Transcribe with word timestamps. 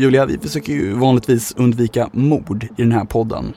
Julia, 0.00 0.26
vi 0.26 0.38
försöker 0.38 0.72
ju 0.72 0.92
vanligtvis 0.92 1.54
undvika 1.56 2.10
mord 2.12 2.64
i 2.64 2.82
den 2.82 2.92
här 2.92 3.04
podden. 3.04 3.52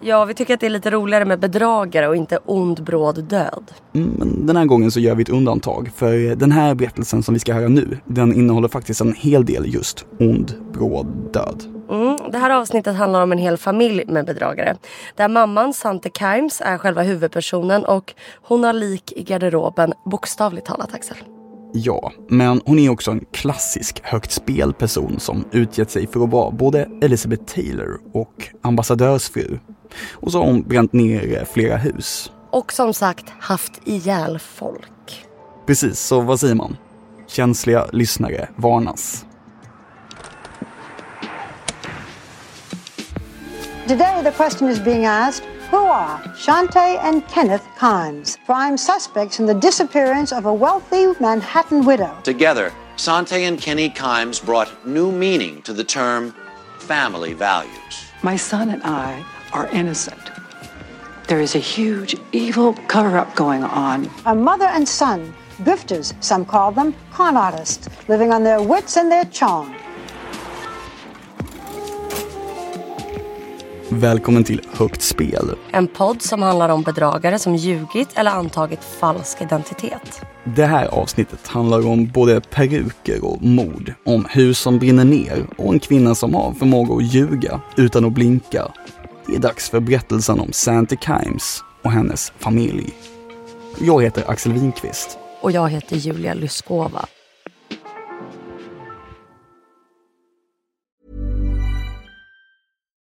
Ja, 0.00 0.24
vi 0.24 0.34
tycker 0.34 0.54
att 0.54 0.60
det 0.60 0.66
är 0.66 0.70
lite 0.70 0.90
roligare 0.90 1.24
med 1.24 1.40
bedragare 1.40 2.08
och 2.08 2.16
inte 2.16 2.38
ond 2.46 2.84
bråd 2.84 3.24
död. 3.24 3.72
Mm, 3.94 4.08
men 4.18 4.46
den 4.46 4.56
här 4.56 4.64
gången 4.64 4.90
så 4.90 5.00
gör 5.00 5.14
vi 5.14 5.22
ett 5.22 5.28
undantag, 5.28 5.90
för 5.96 6.36
den 6.36 6.52
här 6.52 6.74
berättelsen 6.74 7.22
som 7.22 7.34
vi 7.34 7.40
ska 7.40 7.54
höra 7.54 7.68
nu, 7.68 7.98
den 8.04 8.34
innehåller 8.34 8.68
faktiskt 8.68 9.00
en 9.00 9.14
hel 9.14 9.44
del 9.44 9.74
just 9.74 10.06
ond 10.20 10.54
bråd 10.72 11.06
död. 11.32 11.62
Mm, 11.90 12.16
det 12.32 12.38
här 12.38 12.50
avsnittet 12.50 12.96
handlar 12.96 13.22
om 13.22 13.32
en 13.32 13.38
hel 13.38 13.56
familj 13.56 14.04
med 14.06 14.26
bedragare. 14.26 14.76
Där 15.16 15.28
mamman, 15.28 15.74
Sante 15.74 16.10
Kimes, 16.18 16.60
är 16.64 16.78
själva 16.78 17.02
huvudpersonen 17.02 17.84
och 17.84 18.14
hon 18.42 18.64
har 18.64 18.72
lik 18.72 19.12
i 19.16 19.22
garderoben, 19.22 19.92
bokstavligt 20.04 20.66
talat 20.66 20.94
Axel. 20.94 21.16
Ja, 21.72 22.12
men 22.28 22.60
hon 22.66 22.78
är 22.78 22.90
också 22.90 23.10
en 23.10 23.24
klassisk 23.32 24.00
högt 24.02 24.32
spelperson 24.32 25.20
som 25.20 25.44
utgett 25.52 25.90
sig 25.90 26.06
för 26.06 26.24
att 26.24 26.30
vara 26.30 26.50
både 26.50 26.88
Elizabeth 27.02 27.44
Taylor 27.44 28.00
och 28.12 28.48
ambassadörsfru. 28.62 29.58
Och 30.12 30.32
så 30.32 30.38
har 30.38 30.46
hon 30.46 30.62
bränt 30.62 30.92
ner 30.92 31.44
flera 31.52 31.76
hus. 31.76 32.32
Och 32.50 32.72
som 32.72 32.94
sagt 32.94 33.24
haft 33.40 33.80
ihjäl 33.84 34.38
folk. 34.38 35.26
Precis, 35.66 36.00
så 36.00 36.20
vad 36.20 36.40
säger 36.40 36.54
man? 36.54 36.76
Känsliga 37.26 37.86
lyssnare 37.92 38.48
varnas. 38.56 39.24
Today, 43.88 44.22
the 44.22 44.30
question 44.30 44.68
is 44.68 44.84
being 44.84 45.06
asked 45.06 45.57
who 45.70 45.76
are 45.76 46.18
Shantae 46.34 46.98
and 47.02 47.26
Kenneth 47.28 47.66
Kimes, 47.76 48.38
prime 48.46 48.76
suspects 48.78 49.38
in 49.38 49.46
the 49.46 49.54
disappearance 49.54 50.32
of 50.32 50.46
a 50.46 50.52
wealthy 50.52 51.08
Manhattan 51.20 51.84
widow? 51.84 52.16
Together, 52.24 52.72
Sante 52.96 53.44
and 53.44 53.60
Kenny 53.60 53.90
Kimes 53.90 54.44
brought 54.44 54.86
new 54.86 55.12
meaning 55.12 55.60
to 55.62 55.72
the 55.74 55.84
term 55.84 56.34
family 56.78 57.34
values. 57.34 58.12
My 58.22 58.36
son 58.36 58.70
and 58.70 58.82
I 58.82 59.24
are 59.52 59.68
innocent. 59.68 60.30
There 61.28 61.40
is 61.40 61.54
a 61.54 61.58
huge 61.58 62.16
evil 62.32 62.72
cover 62.88 63.18
up 63.18 63.34
going 63.34 63.62
on. 63.62 64.10
A 64.24 64.34
mother 64.34 64.64
and 64.64 64.88
son, 64.88 65.34
grifters, 65.58 66.14
some 66.24 66.46
call 66.46 66.72
them, 66.72 66.94
con 67.12 67.36
artists, 67.36 67.88
living 68.08 68.32
on 68.32 68.42
their 68.42 68.62
wits 68.62 68.96
and 68.96 69.12
their 69.12 69.26
charm. 69.26 69.74
Välkommen 73.90 74.44
till 74.44 74.60
Högt 74.72 75.02
spel. 75.02 75.54
En 75.70 75.86
podd 75.88 76.22
som 76.22 76.42
handlar 76.42 76.68
om 76.68 76.82
bedragare 76.82 77.38
som 77.38 77.56
ljugit 77.56 78.08
eller 78.14 78.30
antagit 78.30 78.84
falsk 78.84 79.42
identitet. 79.42 80.22
Det 80.44 80.64
här 80.66 80.86
avsnittet 80.86 81.46
handlar 81.46 81.86
om 81.86 82.06
både 82.06 82.40
peruker 82.40 83.24
och 83.24 83.42
mord, 83.42 83.92
om 84.04 84.26
hus 84.30 84.58
som 84.58 84.78
brinner 84.78 85.04
ner 85.04 85.46
och 85.56 85.72
en 85.72 85.80
kvinna 85.80 86.14
som 86.14 86.34
har 86.34 86.52
förmåga 86.52 86.94
att 86.94 87.14
ljuga 87.14 87.60
utan 87.76 88.04
att 88.04 88.12
blinka. 88.12 88.72
Det 89.26 89.34
är 89.34 89.40
dags 89.40 89.70
för 89.70 89.80
berättelsen 89.80 90.40
om 90.40 90.52
Santi 90.52 90.96
Kimes 91.00 91.64
och 91.82 91.92
hennes 91.92 92.32
familj. 92.38 92.94
Jag 93.80 94.02
heter 94.02 94.30
Axel 94.30 94.52
Winqvist. 94.52 95.18
Och 95.40 95.52
jag 95.52 95.68
heter 95.68 95.96
Julia 95.96 96.34
Lyskova. 96.34 97.06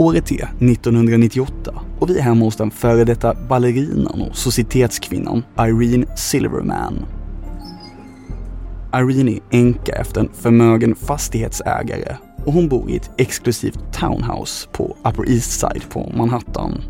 Året 0.00 0.32
är 0.32 0.44
1998 0.44 1.74
och 1.98 2.10
vi 2.10 2.18
är 2.18 2.22
hemma 2.22 2.44
hos 2.44 2.56
den 2.56 2.70
före 2.70 3.04
detta 3.04 3.34
ballerinan 3.48 4.22
och 4.22 4.36
societetskvinnan 4.36 5.42
Irene 5.58 6.16
Silverman. 6.16 7.06
Irene 8.94 9.30
är 9.30 9.40
änka 9.50 9.92
efter 9.92 10.20
en 10.20 10.28
förmögen 10.32 10.94
fastighetsägare 10.94 12.16
och 12.46 12.52
hon 12.52 12.68
bor 12.68 12.90
i 12.90 12.96
ett 12.96 13.10
exklusivt 13.16 13.78
townhouse 13.92 14.68
på 14.72 14.96
Upper 15.04 15.30
East 15.30 15.60
Side 15.60 15.90
på 15.90 16.12
Manhattan. 16.16 16.82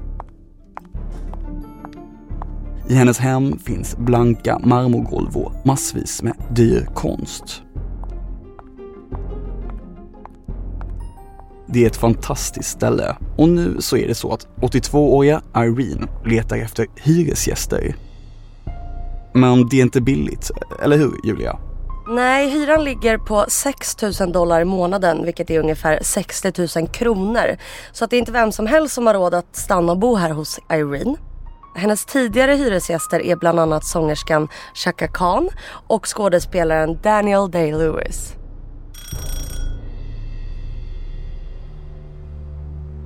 I 2.88 2.94
hennes 2.94 3.18
hem 3.18 3.58
finns 3.58 3.96
blanka 3.96 4.58
marmorgolv 4.58 5.36
och 5.36 5.66
massvis 5.66 6.22
med 6.22 6.34
dyr 6.50 6.88
konst. 6.94 7.62
Det 11.72 11.82
är 11.82 11.86
ett 11.86 11.96
fantastiskt 11.96 12.70
ställe 12.70 13.16
och 13.36 13.48
nu 13.48 13.76
så 13.80 13.96
är 13.96 14.08
det 14.08 14.14
så 14.14 14.32
att 14.32 14.46
82-åriga 14.60 15.42
Irene 15.56 16.06
letar 16.24 16.56
efter 16.56 16.86
hyresgäster. 16.96 17.94
Men 19.34 19.68
det 19.68 19.76
är 19.76 19.82
inte 19.82 20.00
billigt, 20.00 20.50
eller 20.82 20.96
hur 20.96 21.12
Julia? 21.24 21.58
Nej, 22.08 22.50
hyran 22.50 22.84
ligger 22.84 23.18
på 23.18 23.44
6 23.48 23.96
000 24.20 24.32
dollar 24.32 24.60
i 24.60 24.64
månaden 24.64 25.24
vilket 25.24 25.50
är 25.50 25.60
ungefär 25.60 25.98
60 26.02 26.78
000 26.78 26.88
kronor. 26.88 27.56
Så 27.92 28.04
att 28.04 28.10
det 28.10 28.16
är 28.16 28.18
inte 28.18 28.32
vem 28.32 28.52
som 28.52 28.66
helst 28.66 28.94
som 28.94 29.06
har 29.06 29.14
råd 29.14 29.34
att 29.34 29.56
stanna 29.56 29.92
och 29.92 29.98
bo 29.98 30.16
här 30.16 30.30
hos 30.30 30.58
Irene. 30.72 31.16
Hennes 31.74 32.04
tidigare 32.04 32.54
hyresgäster 32.54 33.20
är 33.22 33.36
bland 33.36 33.60
annat 33.60 33.84
sångerskan 33.84 34.48
Chaka 34.74 35.08
Khan 35.08 35.48
och 35.86 36.06
skådespelaren 36.16 36.98
Daniel 37.02 37.50
Day-Lewis. 37.50 38.39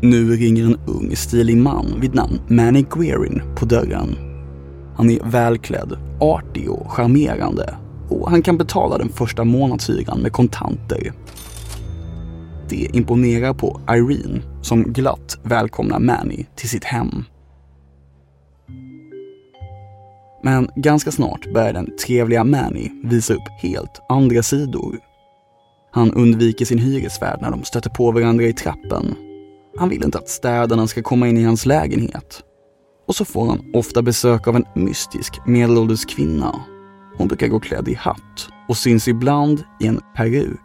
Nu 0.05 0.37
ringer 0.37 0.65
en 0.65 0.79
ung 0.87 1.17
stilig 1.17 1.57
man 1.57 2.01
vid 2.01 2.15
namn 2.15 2.41
Manny 2.49 2.85
Guerin 2.91 3.43
på 3.57 3.65
dörren. 3.65 4.17
Han 4.97 5.11
är 5.11 5.31
välklädd, 5.31 5.99
artig 6.21 6.71
och 6.71 6.93
charmerande 6.93 7.77
och 8.09 8.31
han 8.31 8.43
kan 8.43 8.57
betala 8.59 8.99
den 8.99 9.09
första 9.09 9.45
månadshyran 9.45 10.21
med 10.21 10.33
kontanter. 10.33 11.13
Det 12.69 12.97
imponerar 12.97 13.55
på 13.55 13.81
Irene 13.91 14.43
som 14.63 14.83
glatt 14.83 15.39
välkomnar 15.43 16.01
Manny 16.01 16.47
till 16.57 16.69
sitt 16.69 16.85
hem. 16.85 17.25
Men 20.43 20.69
ganska 20.77 21.11
snart 21.11 21.53
börjar 21.55 21.73
den 21.73 21.97
trevliga 22.07 22.45
Manny 22.45 22.91
visa 23.05 23.35
upp 23.35 23.49
helt 23.63 24.03
andra 24.09 24.43
sidor. 24.43 24.99
Han 25.93 26.13
undviker 26.13 26.65
sin 26.65 26.79
hyresvärd 26.79 27.39
när 27.43 27.51
de 27.51 27.65
stöter 27.65 27.91
på 27.91 28.13
varandra 28.13 28.45
i 28.45 28.53
trappen 28.53 29.15
han 29.77 29.89
vill 29.89 30.05
inte 30.05 30.19
att 30.19 30.29
städarna 30.29 30.87
ska 30.87 31.03
komma 31.03 31.29
in 31.29 31.39
i 31.39 31.45
hans 31.45 31.67
lägenhet. 31.67 32.43
Och 33.07 33.17
så 33.17 33.25
får 33.25 33.47
han 33.47 33.71
ofta 33.75 34.03
besök 34.03 34.49
av 34.49 34.57
en 34.57 34.65
mystisk 34.75 35.41
medelålders 35.47 36.05
kvinna. 36.05 36.61
Hon 37.17 37.29
brukar 37.29 37.49
gå 37.49 37.61
klädd 37.61 37.89
i 37.89 37.95
hatt 37.95 38.49
och 38.69 38.77
syns 38.77 39.09
ibland 39.09 39.65
i 39.81 39.87
en 39.87 40.01
peruk. 40.17 40.61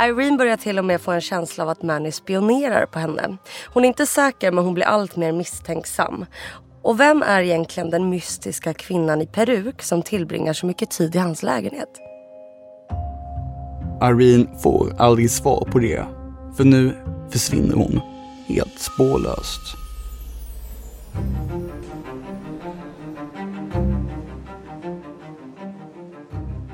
Irene 0.00 0.36
börjar 0.36 0.56
till 0.56 0.78
och 0.78 0.84
med 0.84 1.00
få 1.00 1.12
en 1.12 1.20
känsla 1.20 1.64
av 1.64 1.70
att 1.70 1.82
Manny 1.82 2.12
spionerar 2.12 2.86
på 2.86 2.98
henne. 2.98 3.36
Hon 3.66 3.84
är 3.84 3.88
inte 3.88 4.06
säker 4.06 4.52
men 4.52 4.64
hon 4.64 4.74
blir 4.74 4.84
allt 4.84 5.16
mer 5.16 5.32
misstänksam. 5.32 6.26
Och 6.82 7.00
vem 7.00 7.22
är 7.22 7.42
egentligen 7.42 7.90
den 7.90 8.10
mystiska 8.10 8.74
kvinnan 8.74 9.22
i 9.22 9.26
peruk 9.26 9.82
som 9.82 10.02
tillbringar 10.02 10.52
så 10.52 10.66
mycket 10.66 10.90
tid 10.90 11.16
i 11.16 11.18
hans 11.18 11.42
lägenhet? 11.42 11.88
Irene 14.02 14.46
får 14.62 14.94
aldrig 14.98 15.30
svar 15.30 15.68
på 15.72 15.78
det 15.78 16.06
för 16.56 16.64
nu 16.64 16.96
försvinner 17.30 17.74
hon, 17.74 18.00
helt 18.46 18.80
spårlöst. 18.80 19.76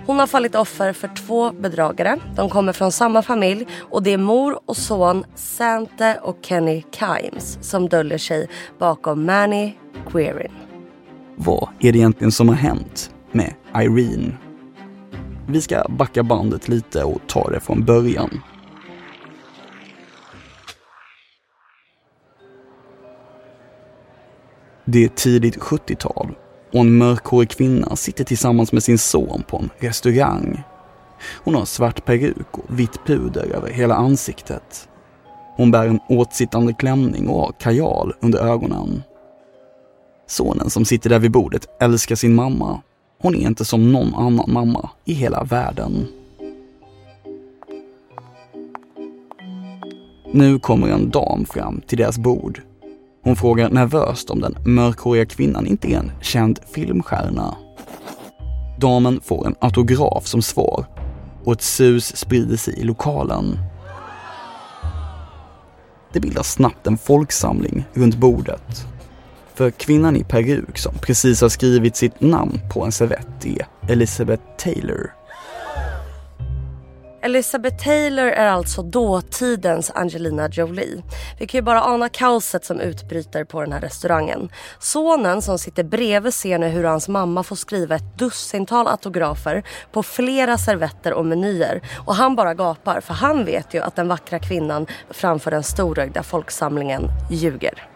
Hon 0.07 0.19
har 0.19 0.27
fallit 0.27 0.55
offer 0.55 0.93
för 0.93 1.11
två 1.27 1.53
bedragare. 1.53 2.19
De 2.37 2.49
kommer 2.49 2.73
från 2.73 2.93
samma 2.93 3.23
familj 3.23 3.67
och 3.91 4.03
det 4.03 4.11
är 4.11 4.19
mor 4.19 4.61
och 4.67 4.77
son 4.77 5.25
Sante 5.35 6.19
och 6.23 6.37
Kenny 6.43 6.85
Kimes 6.91 7.59
som 7.61 7.89
döljer 7.89 8.19
sig 8.19 8.49
bakom 8.79 9.27
Manny 9.27 9.73
Queerin. 10.13 10.53
Vad 11.37 11.69
är 11.79 11.93
det 11.93 11.99
egentligen 11.99 12.33
som 12.33 12.49
har 12.49 12.57
hänt 12.57 13.11
med 13.33 13.55
Irene? 13.77 14.37
Vi 15.49 15.61
ska 15.61 15.87
backa 15.89 16.23
bandet 16.23 16.69
lite 16.69 17.05
och 17.05 17.21
ta 17.27 17.51
det 17.51 17.61
från 17.61 17.85
början. 17.85 18.41
Det 24.93 25.05
är 25.05 25.09
tidigt 25.09 25.59
70-tal 25.59 26.29
och 26.73 26.81
en 26.81 26.99
mörkhårig 26.99 27.51
kvinna 27.51 27.97
sitter 27.97 28.25
tillsammans 28.25 28.73
med 28.73 28.83
sin 28.83 28.99
son 28.99 29.43
på 29.49 29.57
en 29.57 29.71
restaurang. 29.79 30.63
Hon 31.45 31.55
har 31.55 31.65
svart 31.65 32.05
peruk 32.05 32.59
och 32.59 32.79
vitt 32.79 33.05
puder 33.07 33.57
över 33.57 33.71
hela 33.71 33.95
ansiktet. 33.95 34.89
Hon 35.57 35.71
bär 35.71 35.87
en 35.87 36.01
åtsittande 36.09 36.73
klänning 36.73 37.29
och 37.29 37.41
har 37.41 37.53
kajal 37.53 38.15
under 38.21 38.39
ögonen. 38.39 39.03
Sonen 40.27 40.71
som 40.71 40.85
sitter 40.85 41.11
där 41.11 41.19
vid 41.19 41.31
bordet 41.31 41.67
älskar 41.81 42.17
sin 42.17 42.35
mamma. 42.35 42.83
Hon 43.21 43.35
är 43.35 43.47
inte 43.47 43.65
som 43.65 43.93
någon 43.93 44.15
annan 44.15 44.53
mamma 44.53 44.91
i 45.05 45.13
hela 45.13 45.45
världen. 45.45 46.07
Nu 50.33 50.59
kommer 50.59 50.89
en 50.89 51.11
dam 51.11 51.45
fram 51.45 51.81
till 51.87 51.99
deras 51.99 52.19
bord 52.19 52.63
hon 53.23 53.37
frågar 53.37 53.71
nervöst 53.71 54.31
om 54.31 54.41
den 54.41 54.57
mörkhåriga 54.65 55.27
kvinnan 55.27 55.67
inte 55.67 55.89
är 55.89 55.99
en 55.99 56.13
känd 56.21 56.61
filmstjärna. 56.75 57.57
Damen 58.79 59.21
får 59.25 59.47
en 59.47 59.55
autograf 59.61 60.27
som 60.27 60.43
svar 60.43 60.87
och 61.45 61.53
ett 61.53 61.63
sus 61.63 62.17
sprider 62.17 62.57
sig 62.57 62.79
i 62.79 62.83
lokalen. 62.83 63.59
Det 66.13 66.21
bildas 66.21 66.53
snabbt 66.53 66.87
en 66.87 66.99
folksamling 66.99 67.85
runt 67.93 68.17
bordet. 68.17 68.87
För 69.55 69.71
kvinnan 69.71 70.17
i 70.17 70.25
peruk 70.25 70.79
som 70.79 70.95
precis 70.95 71.41
har 71.41 71.49
skrivit 71.49 71.97
sitt 71.97 72.21
namn 72.21 72.61
på 72.73 72.85
en 72.85 72.93
servett 72.93 73.47
är 73.47 73.67
Elizabeth 73.89 74.43
Taylor 74.59 75.20
Elizabeth 77.23 77.85
Taylor 77.85 78.27
är 78.27 78.47
alltså 78.47 78.83
dåtidens 78.83 79.91
Angelina 79.95 80.49
Jolie. 80.49 81.03
Vi 81.39 81.47
kan 81.47 81.59
ju 81.59 81.63
bara 81.63 81.83
ana 81.83 82.09
kaoset 82.09 82.65
som 82.65 82.81
utbryter 82.81 83.45
på 83.45 83.61
den 83.61 83.73
här 83.73 83.81
restaurangen. 83.81 84.51
Sonen 84.79 85.43
som 85.43 85.59
sitter 85.59 85.85
bredvid 85.85 86.35
ser 86.35 86.59
nu 86.59 86.69
hur 86.69 86.85
hans 86.85 87.09
mamma 87.09 87.43
får 87.43 87.57
skriva 87.57 87.97
ett 87.97 88.19
dussintal 88.19 88.87
autografer 88.87 89.63
på 89.93 90.03
flera 90.03 90.59
servetter 90.59 91.13
och 91.13 91.27
menyer. 91.27 91.81
Och 92.07 92.15
han 92.15 92.37
bara 92.37 92.55
gapar 92.55 93.01
för 93.01 93.15
han 93.15 93.45
vet 93.45 93.75
ju 93.75 93.83
att 93.83 93.97
den 93.97 94.09
vackra 94.09 94.39
kvinnan 94.39 94.87
framför 95.11 95.51
den 95.51 95.63
storögda 95.63 96.23
folksamlingen 96.23 97.03
ljuger. 97.31 97.91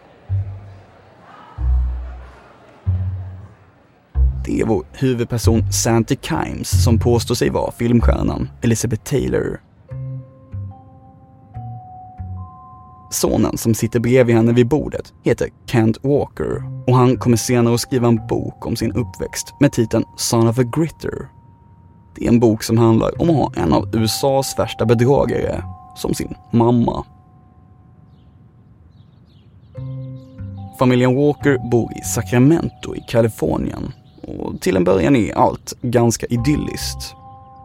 Det 4.44 4.60
är 4.60 4.66
vår 4.66 4.84
huvudperson 4.92 5.72
Santi 5.72 6.16
Kimes 6.16 6.84
som 6.84 6.98
påstår 6.98 7.34
sig 7.34 7.50
vara 7.50 7.72
filmstjärnan 7.72 8.50
Elizabeth 8.62 9.02
Taylor. 9.02 9.60
Sonen 13.10 13.58
som 13.58 13.74
sitter 13.74 14.00
bredvid 14.00 14.36
henne 14.36 14.52
vid 14.52 14.68
bordet 14.68 15.12
heter 15.22 15.48
Kent 15.66 15.98
Walker 16.02 16.62
och 16.86 16.96
han 16.96 17.16
kommer 17.16 17.36
senare 17.36 17.74
att 17.74 17.80
skriva 17.80 18.08
en 18.08 18.26
bok 18.26 18.66
om 18.66 18.76
sin 18.76 18.92
uppväxt 18.92 19.54
med 19.60 19.72
titeln 19.72 20.04
Son 20.16 20.48
of 20.48 20.58
a 20.58 20.62
Gritter. 20.62 21.28
Det 22.16 22.24
är 22.24 22.28
en 22.28 22.40
bok 22.40 22.62
som 22.62 22.78
handlar 22.78 23.22
om 23.22 23.30
att 23.30 23.36
ha 23.36 23.52
en 23.56 23.72
av 23.72 23.96
USAs 23.96 24.58
värsta 24.58 24.86
bedragare 24.86 25.64
som 25.96 26.14
sin 26.14 26.34
mamma. 26.52 27.04
Familjen 30.78 31.16
Walker 31.16 31.70
bor 31.70 31.92
i 31.92 32.04
Sacramento 32.04 32.96
i 32.96 33.00
Kalifornien 33.08 33.92
och 34.28 34.60
till 34.60 34.76
en 34.76 34.84
början 34.84 35.16
är 35.16 35.34
allt 35.34 35.72
ganska 35.82 36.26
idylliskt. 36.26 37.14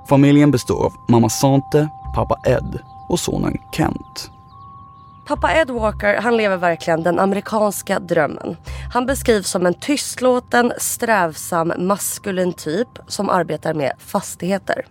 Familjen 0.10 0.52
består 0.52 0.86
av 0.86 0.94
mamma 1.08 1.30
Sante, 1.30 1.90
pappa 2.16 2.36
Ed 2.46 2.80
och 3.10 3.20
sonen 3.20 3.58
Kent. 3.72 4.32
Pappa 5.28 5.54
Ed 5.54 5.70
Walker 5.70 6.22
han 6.22 6.38
lever 6.38 6.58
verkligen 6.58 7.04
den 7.04 7.20
amerikanska 7.20 8.00
drömmen. 8.00 8.58
Han 8.94 9.06
beskrivs 9.06 9.50
som 9.50 9.66
en 9.66 9.74
tystlåten, 9.74 10.74
strävsam, 10.78 11.74
maskulin 11.78 12.54
typ 12.54 12.88
som 13.08 13.30
arbetar 13.30 13.74
med 13.74 13.94
fastigheter. 14.00 14.86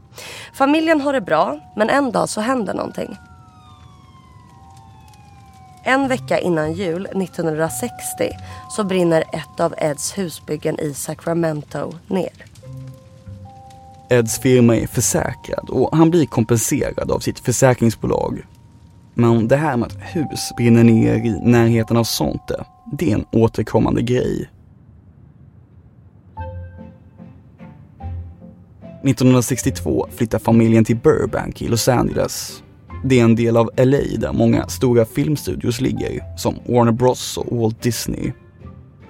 Familjen 0.55 1.01
har 1.01 1.13
det 1.13 1.21
bra, 1.21 1.59
men 1.77 1.91
en 1.91 2.13
dag 2.13 2.29
så 2.29 2.41
händer 2.41 2.75
någonting. 2.75 3.17
En 5.89 6.09
vecka 6.09 6.39
innan 6.39 6.73
jul 6.73 7.07
1960 7.07 8.31
så 8.71 8.85
brinner 8.85 9.21
ett 9.33 9.61
av 9.61 9.75
Eds 9.79 10.19
husbyggen 10.19 10.81
i 10.81 10.95
Sacramento 10.95 11.93
ner. 12.07 12.45
Eds 14.11 14.39
firma 14.39 14.77
är 14.77 14.87
försäkrad 14.87 15.71
och 15.71 15.97
han 15.97 16.11
blir 16.11 16.27
kompenserad 16.27 17.11
av 17.11 17.19
sitt 17.19 17.39
försäkringsbolag. 17.39 18.47
Men 19.15 19.49
det 19.49 19.57
här 19.57 19.77
med 19.77 19.87
att 19.87 19.99
hus 20.01 20.53
brinner 20.57 20.85
ner 20.85 21.15
i 21.15 21.41
närheten 21.43 21.97
av 21.97 22.05
Sonte, 22.05 22.65
det 22.93 23.11
är 23.11 23.15
en 23.15 23.27
återkommande 23.33 24.03
grej. 24.03 24.51
1962 29.05 30.09
flyttar 30.17 30.39
familjen 30.39 30.85
till 30.85 30.97
Burbank 30.97 31.63
i 31.63 31.69
Los 31.69 31.89
Angeles 31.89 32.63
det 33.05 33.21
är 33.21 33.25
en 33.25 33.35
del 33.35 33.57
av 33.57 33.71
LA 33.77 34.19
där 34.19 34.33
många 34.33 34.69
stora 34.69 35.05
filmstudios 35.05 35.81
ligger, 35.81 36.37
som 36.37 36.55
Warner 36.67 36.93
Bros 36.93 37.37
och 37.37 37.57
Walt 37.59 37.83
Disney. 37.83 38.33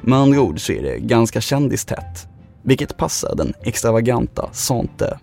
Med 0.01 0.19
andra 0.19 0.41
ord 0.41 0.67
så 0.67 0.73
är 0.73 0.83
det 0.83 0.99
ganska 0.99 1.41
kändistätt, 1.41 2.29
vilket 2.63 2.97
passar 2.97 3.37
den 3.37 3.53
extravaganta 3.63 4.49
Sante. 4.53 5.19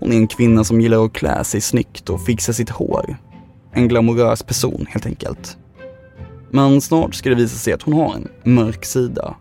Hon 0.00 0.12
är 0.12 0.16
en 0.16 0.26
kvinna 0.26 0.64
som 0.64 0.80
gillar 0.80 1.04
att 1.04 1.12
klä 1.12 1.44
sig 1.44 1.60
snyggt 1.60 2.10
och 2.10 2.24
fixa 2.24 2.52
sitt 2.52 2.70
hår. 2.70 3.16
En 3.72 3.88
glamorös 3.88 4.42
person 4.42 4.86
helt 4.88 5.06
enkelt. 5.06 5.56
Men 6.50 6.80
snart 6.80 7.14
ska 7.14 7.28
det 7.28 7.34
visa 7.34 7.56
sig 7.56 7.72
att 7.72 7.82
hon 7.82 7.94
har 7.94 8.14
en 8.14 8.54
mörk 8.54 8.84
sida. 8.84 9.36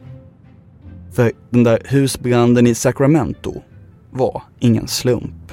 För 1.13 1.31
den 1.49 1.63
där 1.63 1.81
husbranden 1.85 2.67
i 2.67 2.75
Sacramento 2.75 3.61
var 4.11 4.43
ingen 4.59 4.87
slump. 4.87 5.51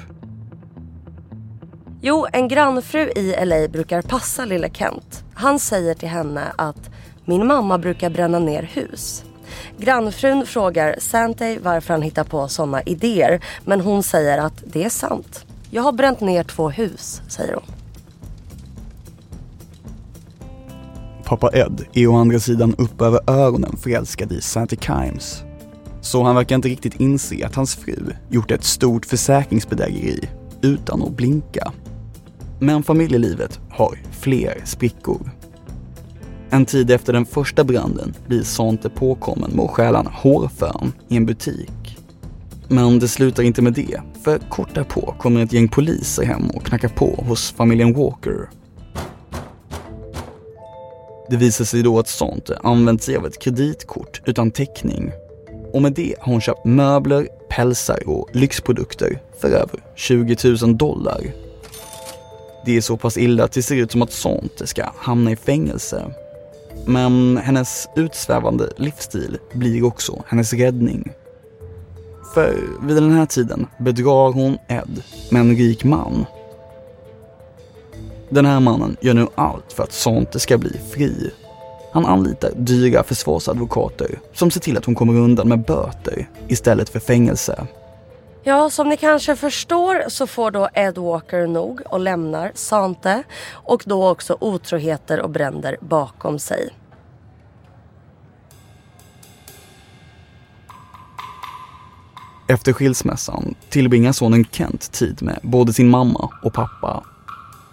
Jo, 2.07 2.27
en 2.33 2.49
grannfru 2.49 3.01
i 3.01 3.35
LA 3.45 3.69
brukar 3.69 4.03
passa 4.03 4.45
lilla 4.45 4.69
Kent. 4.69 5.25
Han 5.35 5.59
säger 5.59 5.95
till 5.95 6.09
henne 6.09 6.53
att 6.57 6.91
min 7.25 7.47
mamma 7.47 7.79
brukar 7.79 8.11
bränna 8.11 8.39
ner 8.39 8.63
hus. 8.63 9.25
Grannfrun 9.79 10.47
frågar 10.47 10.97
Santay 10.99 11.59
varför 11.59 11.95
han 11.95 12.03
hittar 12.03 12.25
på 12.25 12.49
sådana 12.49 12.83
idéer 12.83 13.41
men 13.65 13.81
hon 13.81 14.03
säger 14.03 14.39
att 14.39 14.63
det 14.67 14.85
är 14.85 14.89
sant. 14.89 15.45
Jag 15.71 15.83
har 15.83 15.93
bränt 15.93 16.21
ner 16.21 16.45
två 16.45 16.71
hus, 16.71 17.23
säger 17.29 17.55
hon. 17.55 17.65
Pappa 21.25 21.51
Ed 21.53 21.85
är 21.93 22.07
å 22.07 22.17
andra 22.17 22.39
sidan 22.39 22.75
upp 22.79 23.01
över 23.01 23.21
öronen 23.27 23.77
förälskad 23.77 24.33
i 24.33 24.41
Santy 24.41 24.77
Kimes. 24.77 25.43
Så 26.01 26.23
han 26.23 26.37
verkar 26.37 26.57
inte 26.57 26.69
riktigt 26.69 27.01
inse 27.01 27.47
att 27.47 27.55
hans 27.55 27.77
fru 27.77 28.13
gjort 28.31 28.51
ett 28.51 28.65
stort 28.65 29.07
försäkringsbedrägeri 29.07 30.29
utan 30.63 31.03
att 31.03 31.17
blinka. 31.17 31.73
Men 32.65 32.83
familjelivet 32.83 33.61
har 33.71 33.99
fler 34.13 34.63
sprickor. 34.65 35.31
En 36.51 36.67
tid 36.67 36.91
efter 36.91 37.13
den 37.13 37.27
första 37.27 37.65
branden 37.65 38.15
blir 38.27 38.43
Sante 38.43 38.91
påkommen 38.91 39.51
med 39.51 39.65
att 39.65 39.71
stjäla 39.71 40.01
en 40.01 40.07
hårfön 40.07 40.93
i 41.09 41.17
en 41.17 41.27
butik. 41.27 41.99
Men 42.69 42.99
det 42.99 43.09
slutar 43.09 43.43
inte 43.43 43.63
med 43.63 43.73
det, 43.73 44.01
för 44.23 44.39
kort 44.39 44.75
därpå 44.75 45.15
kommer 45.19 45.43
ett 45.43 45.53
gäng 45.53 45.69
poliser 45.69 46.25
hem 46.25 46.51
och 46.51 46.65
knackar 46.65 46.89
på 46.89 47.25
hos 47.29 47.53
familjen 47.53 47.95
Walker. 47.95 48.51
Det 51.31 51.37
visar 51.37 51.65
sig 51.65 51.83
då 51.83 51.99
att 51.99 52.09
Sante 52.09 52.59
använt 52.63 53.03
sig 53.03 53.17
av 53.17 53.27
ett 53.27 53.43
kreditkort 53.43 54.23
utan 54.27 54.51
täckning. 54.51 55.13
Och 55.73 55.83
med 55.83 55.93
det 55.93 56.15
har 56.21 56.33
hon 56.33 56.41
köpt 56.41 56.65
möbler, 56.65 57.29
pälsar 57.51 58.09
och 58.09 58.29
lyxprodukter 58.33 59.21
för 59.41 59.49
över 59.49 59.85
20 59.95 60.37
000 60.63 60.77
dollar 60.77 61.44
det 62.65 62.77
är 62.77 62.81
så 62.81 62.97
pass 62.97 63.17
illa 63.17 63.45
att 63.45 63.53
det 63.53 63.63
ser 63.63 63.77
ut 63.77 63.93
som 63.93 64.03
att 64.03 64.13
sånt 64.13 64.63
ska 64.65 64.85
hamna 64.97 65.31
i 65.31 65.37
fängelse. 65.37 66.15
Men 66.87 67.37
hennes 67.37 67.89
utsvävande 67.97 68.73
livsstil 68.77 69.39
blir 69.53 69.85
också 69.85 70.23
hennes 70.27 70.53
räddning. 70.53 71.13
För 72.35 72.57
vid 72.83 72.97
den 72.97 73.11
här 73.11 73.27
tiden 73.27 73.67
bedrar 73.79 74.33
hon 74.33 74.59
Ed 74.69 75.03
med 75.31 75.41
en 75.41 75.57
rik 75.57 75.85
man. 75.85 76.27
Den 78.29 78.47
här 78.47 78.61
mannen 78.61 78.97
gör 79.01 79.15
nu 79.15 79.27
allt 79.35 79.73
för 79.73 79.83
att 79.83 79.93
Sante 79.93 80.41
ska 80.41 80.59
bli 80.59 80.81
fri. 80.91 81.31
Han 81.93 82.07
anlitar 82.07 82.51
dyra 82.57 83.03
försvarsadvokater 83.03 84.19
som 84.33 84.51
ser 84.51 84.61
till 84.61 84.77
att 84.77 84.85
hon 84.85 84.95
kommer 84.95 85.21
undan 85.21 85.49
med 85.49 85.65
böter 85.65 86.29
istället 86.49 86.89
för 86.89 87.01
fängelse. 87.01 87.67
Ja, 88.47 88.71
som 88.71 88.89
ni 88.89 88.97
kanske 88.97 89.37
förstår 89.37 90.09
så 90.09 90.27
får 90.27 90.51
då 90.51 90.69
Ed 90.75 90.99
Walker 90.99 91.47
nog 91.47 91.81
och 91.87 92.01
lämnar 92.01 92.53
Sante 92.55 93.23
och 93.51 93.83
då 93.87 94.09
också 94.09 94.37
otroheter 94.41 95.21
och 95.21 95.31
bränder 95.31 95.77
bakom 95.81 96.39
sig. 96.39 96.69
Efter 102.49 102.73
skilsmässan 102.73 103.55
tillbringar 103.69 104.13
sonen 104.13 104.45
Kent 104.45 104.93
tid 104.93 105.23
med 105.23 105.39
både 105.43 105.73
sin 105.73 105.91
mamma 105.91 106.31
och 106.43 106.53
pappa. 106.53 107.05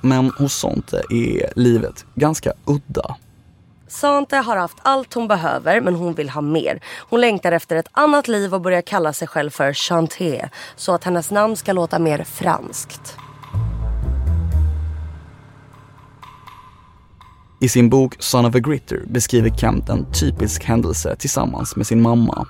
Men 0.01 0.29
hos 0.29 0.53
Sante 0.53 1.01
är 1.09 1.53
livet 1.59 2.05
ganska 2.15 2.53
udda. 2.65 3.15
Sante 3.91 4.35
har 4.35 4.57
haft 4.57 4.77
allt 4.81 5.13
hon 5.13 5.27
behöver 5.27 5.81
men 5.81 5.95
hon 5.95 6.13
vill 6.13 6.29
ha 6.29 6.41
mer. 6.41 6.79
Hon 7.09 7.21
längtar 7.21 7.51
efter 7.51 7.75
ett 7.75 7.87
annat 7.91 8.27
liv 8.27 8.53
och 8.53 8.61
börjar 8.61 8.81
kalla 8.81 9.13
sig 9.13 9.27
själv 9.27 9.49
för 9.49 9.73
Chanté 9.73 10.49
så 10.75 10.93
att 10.93 11.03
hennes 11.03 11.31
namn 11.31 11.55
ska 11.55 11.73
låta 11.73 11.99
mer 11.99 12.23
franskt. 12.23 13.17
I 17.59 17.69
sin 17.69 17.89
bok 17.89 18.15
Son 18.19 18.45
of 18.45 18.55
a 18.55 18.59
Gritter 18.59 19.03
beskriver 19.07 19.49
Kent 19.49 19.89
en 19.89 20.05
typisk 20.13 20.63
händelse 20.63 21.15
tillsammans 21.15 21.75
med 21.75 21.87
sin 21.87 22.01
mamma. 22.01 22.47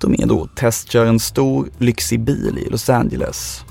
De 0.00 0.14
är 0.14 0.26
då 0.26 0.48
testkör 0.54 1.06
en 1.06 1.20
stor, 1.20 1.68
lyxig 1.78 2.20
bil 2.20 2.58
i 2.58 2.70
Los 2.70 2.90
Angeles. 2.90 3.64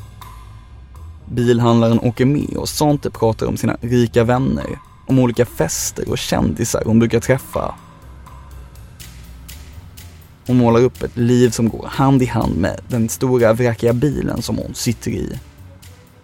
Bilhandlaren 1.25 1.99
åker 1.99 2.25
med 2.25 2.57
och 2.57 2.69
Sante 2.69 3.11
pratar 3.11 3.47
om 3.47 3.57
sina 3.57 3.77
rika 3.81 4.23
vänner 4.23 4.79
om 5.05 5.19
olika 5.19 5.45
fester 5.45 6.09
och 6.09 6.17
kändisar 6.17 6.83
hon 6.85 6.99
brukar 6.99 7.19
träffa. 7.19 7.75
Hon 10.47 10.57
målar 10.57 10.81
upp 10.81 11.03
ett 11.03 11.17
liv 11.17 11.49
som 11.49 11.69
går 11.69 11.87
hand 11.87 12.21
i 12.21 12.25
hand 12.25 12.57
med 12.57 12.81
den 12.87 13.09
stora 13.09 13.53
vräkiga 13.53 13.93
bilen 13.93 14.41
som 14.41 14.57
hon 14.57 14.73
sitter 14.73 15.11
i. 15.11 15.39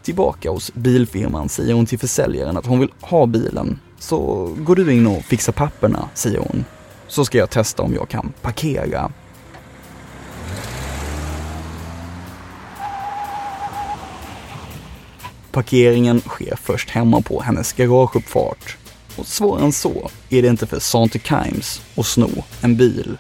Tillbaka 0.03 0.50
hos 0.50 0.73
bilfirman 0.73 1.50
säger 1.50 1.73
hon 1.73 1.85
till 1.85 2.00
försäljaren 2.00 2.57
att 2.57 2.65
hon 2.65 2.79
vill 2.79 2.91
ha 3.01 3.25
bilen. 3.25 3.79
Så 4.00 4.50
går 4.57 4.75
du 4.75 4.93
in 4.93 5.07
och 5.07 5.23
fixar 5.23 5.53
papperna, 5.53 6.09
säger 6.13 6.39
hon. 6.39 6.65
Så 7.07 7.25
ska 7.25 7.38
jag 7.38 7.50
testa 7.50 7.83
om 7.83 7.93
jag 7.93 8.09
kan 8.09 8.33
parkera. 8.41 9.11
Parkeringen 15.51 16.20
sker 16.20 16.55
först 16.55 16.89
hemma 16.89 17.22
på 17.22 17.41
hennes 17.41 17.74
garageuppfart. 17.74 18.77
Och 19.17 19.27
svårare 19.27 19.63
än 19.63 19.72
så 19.72 20.10
är 20.29 20.41
det 20.41 20.48
inte 20.48 20.67
för 20.67 20.79
Sante 20.79 21.20
Kimes 21.20 21.81
att 21.96 22.05
sno 22.05 22.29
en 22.62 22.77
bil. 22.77 23.17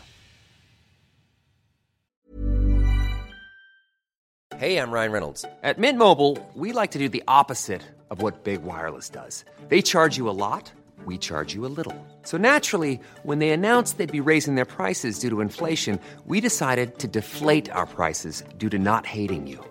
Hej, 4.61 4.73
jag 4.73 4.93
Ryan 4.93 5.11
Reynolds. 5.11 5.41
På 5.41 5.81
Mint 5.81 5.97
Mobile, 5.97 6.37
we 6.53 6.81
like 6.81 6.93
to 6.93 6.99
do 6.99 7.09
the 7.09 7.23
opposite 7.27 7.81
of 8.09 8.21
what 8.21 8.43
Big 8.43 8.59
Wireless 8.61 9.09
does. 9.09 9.45
They 9.69 9.81
charge 9.81 10.19
you 10.19 10.29
a 10.29 10.37
lot, 10.51 10.71
we 11.07 11.17
charge 11.17 11.55
you 11.55 11.65
a 11.65 11.73
little. 11.77 11.95
So 12.23 12.37
naturally, 12.37 12.99
when 13.23 13.39
they 13.39 13.51
announced 13.51 13.97
they'd 13.97 14.23
be 14.23 14.31
raising 14.31 14.55
their 14.55 14.65
prices 14.65 15.19
due 15.19 15.29
to 15.29 15.41
inflation, 15.41 15.99
we 16.27 16.41
decided 16.41 16.99
to 16.99 17.07
deflate 17.07 17.71
our 17.71 17.87
prices 17.87 18.43
due 18.57 18.69
to 18.69 18.77
not 18.77 19.05
hating 19.05 19.47
you. 19.47 19.70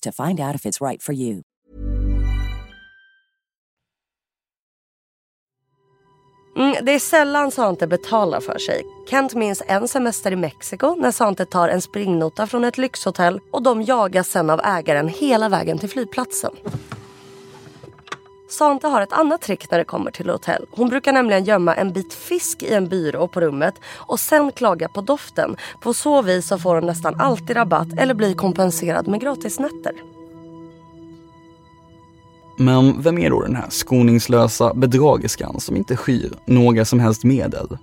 to 0.00 0.12
find 0.12 0.40
out 0.40 0.54
if 0.54 0.66
it's 0.66 0.80
right 0.88 1.02
for 1.02 1.14
you. 1.14 1.42
Mm, 6.58 6.84
det 6.84 6.92
är 6.92 6.98
sällan 6.98 7.50
Sante 7.50 7.86
betalar 7.86 8.40
för 8.40 8.58
sig. 8.58 8.82
Kent 9.10 9.34
minns 9.34 9.62
en 9.66 9.88
semester 9.88 10.32
i 10.32 10.36
Mexiko 10.36 10.94
när 10.94 11.10
Sante 11.10 11.44
tar 11.44 11.68
en 11.68 11.80
springnota 11.80 12.46
från 12.46 12.64
ett 12.64 12.78
lyxhotell 12.78 13.40
och 13.52 13.62
de 13.62 13.82
jagas 13.82 14.28
sen 14.28 14.50
av 14.50 14.60
ägaren 14.64 15.08
hela 15.08 15.48
vägen 15.48 15.78
till 15.78 15.88
flygplatsen. 15.88 16.50
Sante 18.48 18.86
har 18.86 19.02
ett 19.02 19.12
annat 19.12 19.40
trick 19.40 19.70
när 19.70 19.78
det 19.78 19.84
kommer 19.84 20.10
till 20.10 20.30
hotell. 20.30 20.66
Hon 20.70 20.88
brukar 20.88 21.12
nämligen 21.12 21.44
gömma 21.44 21.74
en 21.74 21.92
bit 21.92 22.14
fisk 22.14 22.62
i 22.62 22.74
en 22.74 22.88
byrå 22.88 23.28
på 23.28 23.40
rummet 23.40 23.74
och 23.96 24.20
sen 24.20 24.52
klaga 24.52 24.88
på 24.88 25.00
doften. 25.00 25.56
På 25.80 25.94
så 25.94 26.22
vis 26.22 26.46
så 26.46 26.58
får 26.58 26.74
hon 26.74 26.86
nästan 26.86 27.20
alltid 27.20 27.56
rabatt 27.56 27.88
eller 27.98 28.14
blir 28.14 28.34
kompenserad 28.34 29.08
med 29.08 29.20
gratisnätter. 29.20 29.92
Men 32.58 33.02
vem 33.02 33.18
är 33.18 33.30
då 33.30 33.42
den 33.42 33.56
här 33.56 33.66
skoningslösa 33.68 34.74
bedragerskan 34.74 35.60
som 35.60 35.76
inte 35.76 35.96
skyr 35.96 36.32
några 36.46 36.84
som 36.84 37.00
helst 37.00 37.24
medel? 37.24 37.78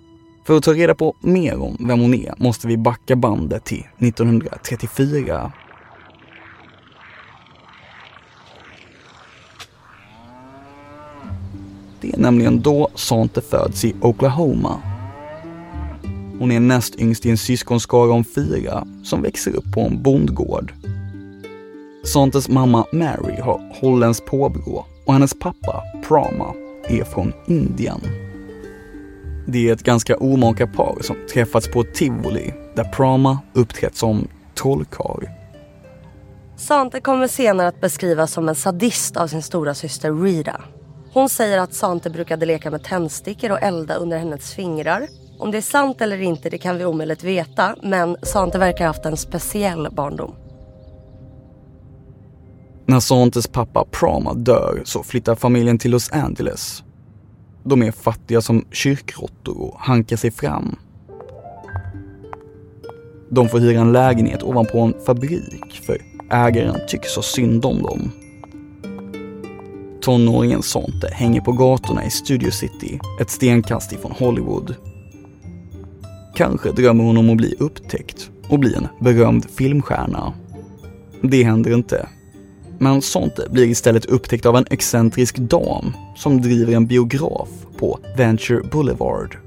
För 0.46 0.58
att 0.58 0.64
ta 0.64 0.74
reda 0.74 0.96
på 0.96 1.16
mer 1.20 1.62
om 1.62 1.78
vem 1.80 2.00
hon 2.00 2.14
är 2.14 2.34
måste 2.38 2.68
vi 2.68 2.78
backa 2.78 3.16
bandet 3.16 3.64
till 3.64 3.88
1934 3.98 5.52
Det 12.06 12.18
är 12.18 12.22
nämligen 12.22 12.62
då 12.62 12.90
Sante 12.96 13.42
föds 13.42 13.86
i 13.86 13.96
Oklahoma. 14.02 14.82
Hon 16.40 16.52
är 16.52 16.60
näst 16.60 16.96
yngst 16.96 17.26
i 17.26 17.30
en 17.30 17.38
syskonskara 17.38 18.12
om 18.12 18.24
fyra 18.24 18.88
som 19.04 19.22
växer 19.22 19.56
upp 19.56 19.74
på 19.74 19.82
en 19.82 20.04
bondgård. 20.04 20.74
Santes 22.04 22.50
mamma 22.50 22.86
Mary 22.92 23.42
har 23.42 23.72
holländskt 23.82 24.26
påbrå 24.26 24.86
och 25.06 25.14
hennes 25.14 25.40
pappa 25.40 25.84
Prama 26.08 26.54
är 26.88 27.04
från 27.04 27.34
Indien. 27.48 28.02
Det 29.48 29.70
är 29.70 29.74
ett 29.74 29.84
ganska 29.84 30.18
omaka 30.18 30.68
par 30.68 30.98
som 31.02 31.16
träffats 31.34 31.68
på 31.68 31.82
ett 31.82 31.94
tivoli 31.94 32.54
där 32.76 32.84
Prama 32.84 33.40
uppträtt 33.54 33.96
som 33.96 34.28
trollkarl. 34.54 35.26
Sante 36.58 37.02
kommer 37.02 37.28
senare 37.28 37.68
att 37.68 37.82
beskrivas 37.82 38.32
som 38.32 38.50
en 38.50 38.56
sadist 38.56 39.18
av 39.18 39.28
sin 39.28 39.42
stora 39.42 39.74
syster 39.74 40.14
Rita. 40.14 40.62
Hon 41.16 41.30
säger 41.30 41.58
att 41.58 41.74
Sante 41.74 42.10
brukade 42.10 42.46
leka 42.46 42.72
med 42.72 42.84
tändstickor 42.84 43.52
och 43.52 43.62
elda 43.62 43.96
under 43.96 44.18
hennes 44.18 44.54
fingrar. 44.54 45.08
Om 45.40 45.52
det 45.52 45.58
är 45.58 45.62
sant 45.62 46.02
eller 46.02 46.22
inte 46.22 46.50
det 46.50 46.58
kan 46.58 46.78
vi 46.78 46.86
omöjligt 46.86 47.24
veta 47.24 47.76
men 47.84 48.18
Sante 48.22 48.58
verkar 48.58 48.86
ha 48.86 48.90
haft 48.90 49.06
en 49.06 49.18
speciell 49.18 49.88
barndom. 49.92 50.36
När 52.86 53.00
Santes 53.00 53.48
pappa 53.48 53.86
Prama 53.92 54.34
dör 54.34 54.82
så 54.86 55.04
flyttar 55.04 55.36
familjen 55.36 55.78
till 55.78 55.92
Los 55.92 56.12
Angeles. 56.12 56.84
De 57.64 57.84
är 57.84 57.92
fattiga 57.92 58.42
som 58.42 58.66
kyrkråttor 58.72 59.62
och 59.62 59.80
hankar 59.80 60.18
sig 60.18 60.32
fram. 60.32 60.76
De 63.30 63.50
får 63.50 63.60
hyra 63.60 63.82
en 63.82 63.92
lägenhet 63.92 64.44
ovanpå 64.44 64.80
en 64.80 65.06
fabrik 65.06 65.82
för 65.86 66.02
ägaren 66.32 66.76
tycker 66.88 67.10
så 67.10 67.22
synd 67.22 67.66
om 67.66 67.84
dem. 67.84 68.12
Tonåringen 70.06 70.64
Sante 70.64 71.10
hänger 71.14 71.42
på 71.42 71.52
gatorna 71.52 72.06
i 72.06 72.10
Studio 72.10 72.52
City, 72.52 73.00
ett 73.22 73.30
stenkast 73.30 73.94
ifrån 73.94 74.12
Hollywood. 74.12 74.76
Kanske 76.36 76.72
drömmer 76.72 77.04
hon 77.04 77.18
om 77.18 77.30
att 77.30 77.38
bli 77.38 77.56
upptäckt 77.60 78.30
och 78.50 78.60
bli 78.60 78.74
en 78.74 78.88
berömd 79.00 79.50
filmstjärna. 79.50 80.34
Det 81.22 81.44
händer 81.44 81.74
inte 81.74 82.08
Men 82.78 83.02
Sante 83.02 83.50
blir 83.50 83.66
istället 83.66 84.06
upptäckt 84.06 84.46
av 84.46 84.56
en 84.56 84.66
excentrisk 84.70 85.38
dam 85.38 85.94
som 86.16 86.42
driver 86.42 86.74
en 86.74 86.88
biograf 86.88 87.50
på 87.78 88.00
Venture 88.18 88.64
Boulevard. 88.72 89.38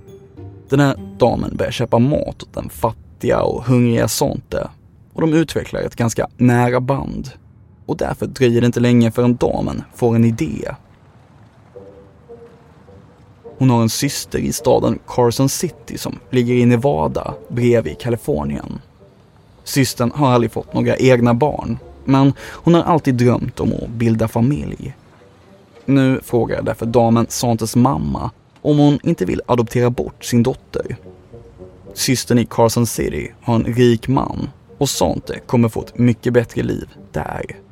Den 0.68 0.80
här 0.80 0.96
damen 1.18 1.56
börjar 1.56 1.72
köpa 1.72 1.98
mat 1.98 2.42
åt 2.42 2.54
den 2.54 2.68
fattiga 2.68 3.42
och 3.42 3.64
hungriga 3.64 4.08
Sante 4.08 4.68
och 5.12 5.20
de 5.20 5.32
utvecklar 5.32 5.80
ett 5.80 5.96
ganska 5.96 6.28
nära 6.36 6.80
band. 6.80 7.30
Och 7.88 7.96
därför 7.96 8.26
dröjer 8.26 8.60
det 8.60 8.66
inte 8.66 8.80
länge 8.80 9.10
förrän 9.10 9.36
damen 9.36 9.82
får 9.94 10.16
en 10.16 10.24
idé. 10.24 10.74
Hon 13.58 13.70
har 13.70 13.82
en 13.82 13.88
syster 13.88 14.38
i 14.38 14.52
staden 14.52 14.98
Carson 15.06 15.48
City 15.48 15.98
som 15.98 16.18
ligger 16.30 16.54
i 16.54 16.66
Nevada 16.66 17.34
bredvid 17.48 17.98
Kalifornien. 17.98 18.78
Systern 19.64 20.12
har 20.14 20.30
aldrig 20.30 20.52
fått 20.52 20.74
några 20.74 20.96
egna 20.96 21.34
barn, 21.34 21.78
men 22.04 22.32
hon 22.40 22.74
har 22.74 22.82
alltid 22.82 23.14
drömt 23.14 23.60
om 23.60 23.72
att 23.72 23.88
bilda 23.88 24.28
familj. 24.28 24.96
Nu 25.84 26.20
frågar 26.24 26.62
därför 26.62 26.86
damen 26.86 27.26
Santes 27.28 27.76
mamma 27.76 28.30
om 28.62 28.78
hon 28.78 28.98
inte 29.02 29.24
vill 29.24 29.42
adoptera 29.46 29.90
bort 29.90 30.24
sin 30.24 30.42
dotter. 30.42 30.96
Systern 31.94 32.38
i 32.38 32.46
Carson 32.50 32.86
City 32.86 33.32
har 33.42 33.54
en 33.54 33.64
rik 33.64 34.08
man 34.08 34.48
och 34.78 34.88
Sante 34.88 35.38
kommer 35.46 35.68
få 35.68 35.80
ett 35.80 35.98
mycket 35.98 36.32
bättre 36.32 36.62
liv 36.62 36.88
där. 37.12 37.67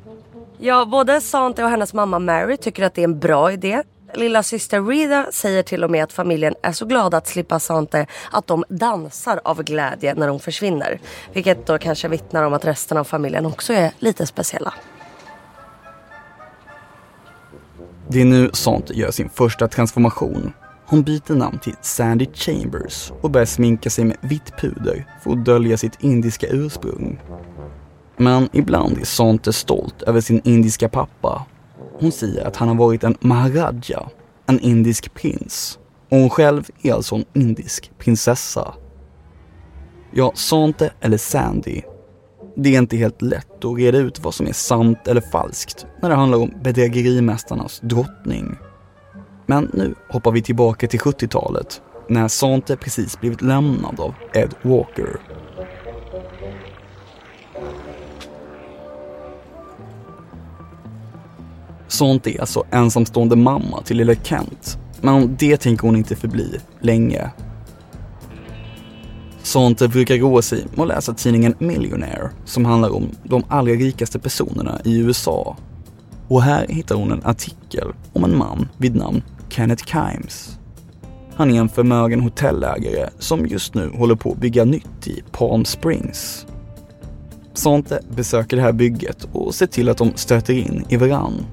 Ja, 0.59 0.85
både 0.85 1.21
Sante 1.21 1.63
och 1.63 1.69
hennes 1.69 1.93
mamma 1.93 2.19
Mary 2.19 2.57
tycker 2.57 2.83
att 2.83 2.93
det 2.93 3.01
är 3.01 3.03
en 3.03 3.19
bra 3.19 3.51
idé. 3.51 3.83
Lilla 4.13 4.43
syster 4.43 4.81
Rita 4.81 5.25
säger 5.31 5.63
till 5.63 5.83
och 5.83 5.91
med 5.91 6.03
att 6.03 6.13
familjen 6.13 6.55
är 6.61 6.71
så 6.71 6.85
glada 6.85 7.17
att 7.17 7.27
slippa 7.27 7.59
Sante 7.59 8.07
att 8.31 8.47
de 8.47 8.63
dansar 8.69 9.41
av 9.43 9.63
glädje 9.63 10.13
när 10.13 10.27
hon 10.27 10.39
försvinner. 10.39 10.99
Vilket 11.33 11.65
då 11.65 11.77
kanske 11.77 12.07
vittnar 12.07 12.43
om 12.43 12.53
att 12.53 12.65
resten 12.65 12.97
av 12.97 13.03
familjen 13.03 13.45
också 13.45 13.73
är 13.73 13.91
lite 13.99 14.25
speciella. 14.25 14.73
Det 18.07 18.21
är 18.21 18.25
nu 18.25 18.49
Sante 18.53 18.93
gör 18.93 19.11
sin 19.11 19.29
första 19.29 19.67
transformation. 19.67 20.53
Hon 20.85 21.03
byter 21.03 21.35
namn 21.35 21.59
till 21.59 21.75
Sandy 21.81 22.25
Chambers 22.33 23.11
och 23.21 23.31
börjar 23.31 23.45
sminka 23.45 23.89
sig 23.89 24.05
med 24.05 24.17
vitt 24.21 24.57
puder 24.57 25.05
för 25.23 25.31
att 25.31 25.45
dölja 25.45 25.77
sitt 25.77 26.03
indiska 26.03 26.47
ursprung. 26.47 27.19
Men 28.17 28.49
ibland 28.53 28.97
är 28.97 29.05
Sante 29.05 29.53
stolt 29.53 30.01
över 30.01 30.21
sin 30.21 30.41
indiska 30.43 30.89
pappa. 30.89 31.45
Hon 31.99 32.11
säger 32.11 32.47
att 32.47 32.55
han 32.55 32.67
har 32.67 32.75
varit 32.75 33.03
en 33.03 33.17
maharaja, 33.19 34.09
en 34.45 34.59
indisk 34.59 35.13
prins. 35.13 35.79
Och 36.09 36.17
hon 36.17 36.29
själv 36.29 36.69
är 36.81 36.93
alltså 36.93 37.15
en 37.15 37.25
indisk 37.33 37.91
prinsessa. 37.97 38.73
Ja, 40.11 40.31
Sante 40.35 40.91
eller 41.01 41.17
Sandy. 41.17 41.81
Det 42.55 42.75
är 42.75 42.79
inte 42.79 42.97
helt 42.97 43.21
lätt 43.21 43.65
att 43.65 43.77
reda 43.77 43.97
ut 43.97 44.19
vad 44.19 44.33
som 44.33 44.47
är 44.47 44.53
sant 44.53 45.07
eller 45.07 45.21
falskt 45.21 45.85
när 46.01 46.09
det 46.09 46.15
handlar 46.15 46.37
om 46.37 46.51
bedrägerimästarnas 46.63 47.79
drottning. 47.83 48.55
Men 49.45 49.71
nu 49.73 49.95
hoppar 50.09 50.31
vi 50.31 50.41
tillbaka 50.41 50.87
till 50.87 50.99
70-talet 50.99 51.81
när 52.09 52.27
Sante 52.27 52.77
precis 52.77 53.19
blivit 53.19 53.41
lämnad 53.41 53.99
av 53.99 54.13
Ed 54.33 54.53
Walker. 54.61 55.19
Sånt 61.87 62.27
är 62.27 62.41
alltså 62.41 62.63
ensamstående 62.71 63.35
mamma 63.35 63.81
till 63.81 63.97
lille 63.97 64.15
Kent. 64.23 64.77
Men 65.01 65.35
det 65.39 65.57
tänker 65.57 65.87
hon 65.87 65.95
inte 65.95 66.15
förbli 66.15 66.59
länge. 66.81 67.31
Sånt 69.43 69.79
brukar 69.79 70.15
roa 70.15 70.41
sig 70.41 70.65
med 70.75 70.81
att 70.81 70.87
läsa 70.87 71.13
tidningen 71.13 71.55
Millionaire 71.59 72.29
som 72.45 72.65
handlar 72.65 72.95
om 72.95 73.09
de 73.23 73.43
allra 73.47 73.73
rikaste 73.73 74.19
personerna 74.19 74.81
i 74.83 74.97
USA. 74.97 75.57
Och 76.27 76.41
här 76.41 76.65
hittar 76.69 76.95
hon 76.95 77.11
en 77.11 77.25
artikel 77.25 77.87
om 78.13 78.23
en 78.23 78.37
man 78.37 78.67
vid 78.77 78.95
namn 78.95 79.23
Kenneth 79.49 79.85
Kimes. 79.85 80.59
Han 81.35 81.51
är 81.51 81.59
en 81.59 81.69
förmögen 81.69 82.21
hotellägare 82.21 83.09
som 83.19 83.45
just 83.45 83.73
nu 83.73 83.89
håller 83.89 84.15
på 84.15 84.31
att 84.31 84.37
bygga 84.37 84.65
nytt 84.65 85.07
i 85.07 85.23
Palm 85.31 85.65
Springs. 85.65 86.45
Sante 87.53 87.99
besöker 88.15 88.57
det 88.57 88.63
här 88.63 88.73
bygget 88.73 89.27
och 89.31 89.55
ser 89.55 89.67
till 89.67 89.89
att 89.89 89.97
de 89.97 90.11
stöter 90.15 90.53
in 90.53 90.85
i 90.89 90.97
varann. 90.97 91.45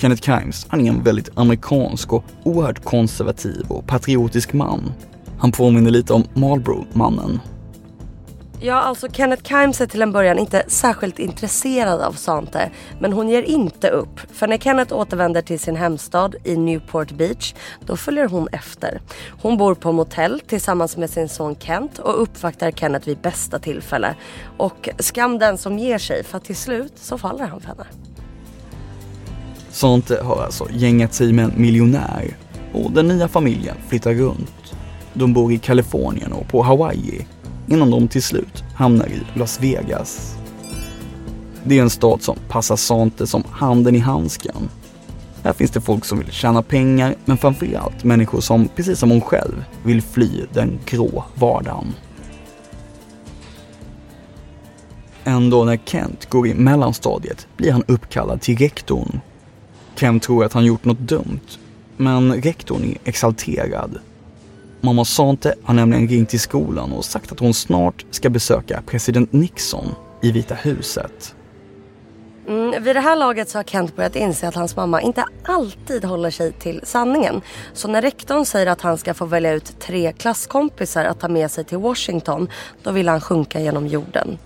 Kenneth 0.00 0.22
Kimes, 0.22 0.66
han 0.68 0.86
är 0.86 0.90
en 0.90 1.02
väldigt 1.02 1.38
amerikansk 1.38 2.12
och 2.12 2.24
oerhört 2.44 2.84
konservativ 2.84 3.66
och 3.68 3.86
patriotisk 3.86 4.52
man. 4.52 4.92
Han 5.38 5.52
påminner 5.52 5.90
lite 5.90 6.12
om 6.12 6.24
Marlboro-mannen. 6.34 7.40
Ja, 8.60 8.74
alltså 8.74 9.08
Kenneth 9.12 9.42
Kimes 9.42 9.80
är 9.80 9.86
till 9.86 10.02
en 10.02 10.12
början 10.12 10.38
inte 10.38 10.64
särskilt 10.68 11.18
intresserad 11.18 12.00
av 12.00 12.12
Sante. 12.12 12.70
Men 13.00 13.12
hon 13.12 13.28
ger 13.28 13.42
inte 13.42 13.88
upp. 13.88 14.20
För 14.32 14.46
när 14.46 14.58
Kenneth 14.58 14.94
återvänder 14.94 15.42
till 15.42 15.60
sin 15.60 15.76
hemstad 15.76 16.34
i 16.44 16.56
Newport 16.56 17.12
Beach, 17.12 17.54
då 17.86 17.96
följer 17.96 18.28
hon 18.28 18.48
efter. 18.52 19.00
Hon 19.42 19.56
bor 19.56 19.74
på 19.74 19.92
motell 19.92 20.40
tillsammans 20.46 20.96
med 20.96 21.10
sin 21.10 21.28
son 21.28 21.56
Kent 21.56 21.98
och 21.98 22.22
uppvaktar 22.22 22.70
Kenneth 22.70 23.06
vid 23.06 23.18
bästa 23.18 23.58
tillfälle. 23.58 24.14
Och 24.56 24.88
skam 24.98 25.38
den 25.38 25.58
som 25.58 25.78
ger 25.78 25.98
sig, 25.98 26.24
för 26.24 26.38
till 26.38 26.56
slut 26.56 26.92
så 26.96 27.18
faller 27.18 27.46
han 27.46 27.60
för 27.60 27.68
henne. 27.68 27.86
Sante 29.70 30.22
har 30.22 30.42
alltså 30.42 30.66
gängat 30.72 31.14
sig 31.14 31.32
med 31.32 31.44
en 31.44 31.52
miljonär 31.56 32.36
och 32.72 32.92
den 32.92 33.08
nya 33.08 33.28
familjen 33.28 33.76
flyttar 33.88 34.14
runt. 34.14 34.74
De 35.14 35.32
bor 35.32 35.52
i 35.52 35.58
Kalifornien 35.58 36.32
och 36.32 36.48
på 36.48 36.62
Hawaii 36.62 37.26
innan 37.68 37.90
de 37.90 38.08
till 38.08 38.22
slut 38.22 38.64
hamnar 38.74 39.06
i 39.06 39.38
Las 39.38 39.60
Vegas. 39.60 40.36
Det 41.64 41.78
är 41.78 41.82
en 41.82 41.90
stad 41.90 42.22
som 42.22 42.36
passar 42.48 42.76
Sante 42.76 43.26
som 43.26 43.44
handen 43.50 43.96
i 43.96 43.98
handsken. 43.98 44.68
Här 45.42 45.52
finns 45.52 45.70
det 45.70 45.80
folk 45.80 46.04
som 46.04 46.18
vill 46.18 46.30
tjäna 46.30 46.62
pengar, 46.62 47.14
men 47.24 47.38
framförallt 47.38 48.04
människor 48.04 48.40
som, 48.40 48.68
precis 48.68 48.98
som 48.98 49.10
hon 49.10 49.20
själv, 49.20 49.64
vill 49.84 50.02
fly 50.02 50.44
den 50.52 50.78
grå 50.86 51.24
vardagen. 51.34 51.94
En 55.24 55.50
dag 55.50 55.66
när 55.66 55.80
Kent 55.84 56.30
går 56.30 56.46
i 56.46 56.54
mellanstadiet 56.54 57.46
blir 57.56 57.72
han 57.72 57.84
uppkallad 57.88 58.40
till 58.40 58.56
rektorn. 58.56 59.20
Kent 60.00 60.22
tror 60.22 60.44
att 60.44 60.52
han 60.52 60.64
gjort 60.64 60.84
något 60.84 60.98
dumt, 60.98 61.58
men 61.96 62.42
rektorn 62.42 62.84
är 62.84 62.98
exalterad 63.04 63.98
Mamma 64.82 65.04
Sante 65.04 65.54
har 65.62 65.74
nämligen 65.74 66.08
ringt 66.08 66.28
till 66.28 66.40
skolan 66.40 66.92
och 66.92 67.04
sagt 67.04 67.32
att 67.32 67.40
hon 67.40 67.54
snart 67.54 68.04
ska 68.10 68.30
besöka 68.30 68.82
president 68.86 69.32
Nixon 69.32 69.94
i 70.22 70.32
Vita 70.32 70.54
huset. 70.54 71.34
Mm, 72.48 72.82
vid 72.82 72.96
det 72.96 73.00
här 73.00 73.16
laget 73.16 73.48
så 73.48 73.58
har 73.58 73.62
Kent 73.62 73.96
börjat 73.96 74.16
inse 74.16 74.48
att 74.48 74.54
hans 74.54 74.76
mamma 74.76 75.02
inte 75.02 75.24
alltid 75.44 76.04
håller 76.04 76.30
sig 76.30 76.52
till 76.52 76.80
sanningen. 76.84 77.40
Så 77.72 77.88
när 77.88 78.02
rektorn 78.02 78.44
säger 78.44 78.66
att 78.66 78.80
han 78.80 78.98
ska 78.98 79.14
få 79.14 79.24
välja 79.24 79.52
ut 79.52 79.80
tre 79.80 80.12
klasskompisar 80.12 81.04
att 81.04 81.20
ta 81.20 81.28
med 81.28 81.50
sig 81.50 81.64
till 81.64 81.78
Washington, 81.78 82.48
då 82.82 82.90
vill 82.90 83.08
han 83.08 83.20
sjunka 83.20 83.60
genom 83.60 83.86
jorden. 83.86 84.38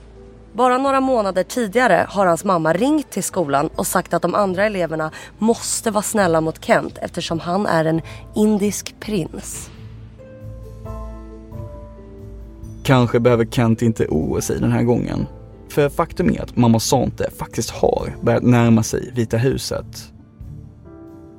Bara 0.57 0.79
några 0.79 1.01
månader 1.01 1.43
tidigare 1.43 2.07
har 2.09 2.27
hans 2.27 2.45
mamma 2.45 2.73
ringt 2.73 3.11
till 3.11 3.23
skolan 3.23 3.71
och 3.77 3.87
sagt 3.87 4.15
att 4.15 4.23
de 4.23 4.35
andra 4.35 4.67
eleverna 4.67 5.11
måste 5.39 5.91
vara 5.91 6.03
snälla 6.03 6.41
mot 6.41 6.65
Kent 6.65 6.99
eftersom 7.03 7.41
han 7.41 7.67
är 7.67 7.85
en 7.85 8.01
indisk 8.35 8.95
prins. 9.01 9.71
Kanske 12.83 13.21
behöver 13.21 13.45
Kent 13.45 13.83
inte 13.83 14.07
oroa 14.07 14.41
sig 14.41 14.61
den 14.61 14.73
här 14.73 14.83
gången. 14.83 15.27
För 15.69 15.89
faktum 15.89 16.31
är 16.31 16.43
att 16.43 16.57
mamma 16.57 16.81
Sante 16.81 17.31
faktiskt 17.39 17.71
har 17.71 18.17
börjat 18.21 18.43
närma 18.43 18.83
sig 18.83 19.13
Vita 19.15 19.37
huset. 19.37 20.13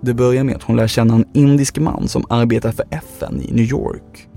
Det 0.02 0.14
börjar 0.14 0.44
med 0.44 0.56
att 0.56 0.64
hon 0.64 0.76
lär 0.76 0.88
känna 0.88 1.16
en 1.16 1.26
indisk 1.34 1.78
man 1.78 2.08
som 2.08 2.26
arbetar 2.30 2.72
för 2.72 2.86
FN 2.90 3.42
i 3.42 3.52
New 3.52 3.66
York. 3.66 4.28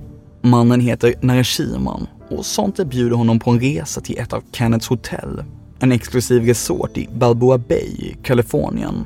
Mannen 0.43 0.81
heter 0.81 1.15
Narashiman 1.21 2.07
och 2.31 2.47
Sante 2.47 2.85
bjuder 2.85 3.17
honom 3.17 3.39
på 3.39 3.51
en 3.51 3.61
resa 3.61 4.01
till 4.01 4.19
ett 4.19 4.33
av 4.33 4.43
Kennets 4.53 4.89
hotell. 4.89 5.45
En 5.79 5.93
exklusiv 5.93 6.45
resort 6.45 6.99
i 6.99 7.09
Balboa 7.15 7.59
Bay 7.59 7.79
i 7.79 8.17
Kalifornien. 8.23 9.05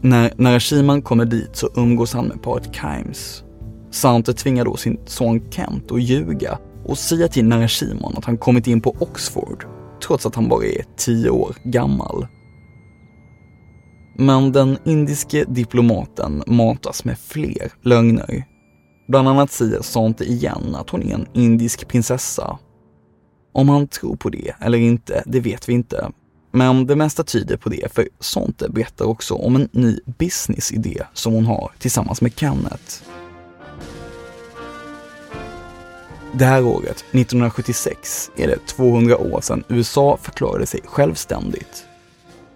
När 0.00 0.32
Narashiman 0.36 1.02
kommer 1.02 1.24
dit 1.24 1.56
så 1.56 1.70
umgås 1.76 2.12
han 2.12 2.26
med 2.26 2.42
paret 2.42 2.74
Kimes 2.74 3.42
Sante 3.90 4.32
tvingar 4.34 4.64
då 4.64 4.76
sin 4.76 4.98
son 5.06 5.50
Kent 5.50 5.92
att 5.92 6.02
ljuga 6.02 6.58
och 6.84 6.98
säga 6.98 7.28
till 7.28 7.44
Narashimon 7.44 8.14
att 8.16 8.24
han 8.24 8.38
kommit 8.38 8.66
in 8.66 8.80
på 8.80 8.96
Oxford, 8.98 9.64
trots 10.02 10.26
att 10.26 10.34
han 10.34 10.48
bara 10.48 10.64
är 10.64 10.84
tio 10.96 11.30
år 11.30 11.56
gammal. 11.64 12.26
Men 14.18 14.52
den 14.52 14.78
indiske 14.84 15.44
diplomaten 15.48 16.42
matas 16.46 17.04
med 17.04 17.18
fler 17.18 17.72
lögner. 17.82 18.44
Bland 19.08 19.28
annat 19.28 19.50
säger 19.50 19.82
Sante 19.82 20.24
igen 20.24 20.74
att 20.74 20.90
hon 20.90 21.02
är 21.02 21.14
en 21.14 21.26
indisk 21.32 21.88
prinsessa. 21.88 22.58
Om 23.52 23.68
han 23.68 23.88
tror 23.88 24.16
på 24.16 24.28
det 24.28 24.54
eller 24.60 24.78
inte, 24.78 25.22
det 25.26 25.40
vet 25.40 25.68
vi 25.68 25.72
inte. 25.72 26.10
Men 26.50 26.86
det 26.86 26.96
mesta 26.96 27.24
tyder 27.24 27.56
på 27.56 27.68
det, 27.68 27.92
för 27.92 28.08
Sonte 28.20 28.68
berättar 28.68 29.04
också 29.04 29.34
om 29.34 29.56
en 29.56 29.68
ny 29.72 30.00
businessidé 30.18 31.02
som 31.12 31.32
hon 31.32 31.46
har 31.46 31.72
tillsammans 31.78 32.20
med 32.20 32.32
Kenneth. 32.36 33.02
Det 36.32 36.44
här 36.44 36.64
året, 36.64 37.04
1976, 37.12 38.30
är 38.36 38.46
det 38.46 38.66
200 38.66 39.16
år 39.16 39.40
sedan 39.40 39.64
USA 39.68 40.18
förklarade 40.22 40.66
sig 40.66 40.80
självständigt. 40.84 41.87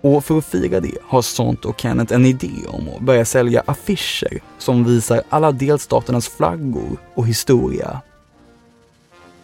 Och 0.02 0.24
för 0.24 0.38
att 0.38 0.44
fira 0.44 0.80
det 0.80 0.94
har 1.02 1.22
Sant 1.22 1.64
och 1.64 1.80
Kenneth 1.80 2.14
en 2.14 2.26
idé 2.26 2.50
om 2.68 2.88
att 2.88 3.00
börja 3.00 3.24
sälja 3.24 3.62
affischer 3.66 4.42
som 4.58 4.84
visar 4.84 5.22
alla 5.28 5.52
delstaternas 5.52 6.28
flaggor 6.28 6.96
och 7.14 7.26
historia. 7.26 8.00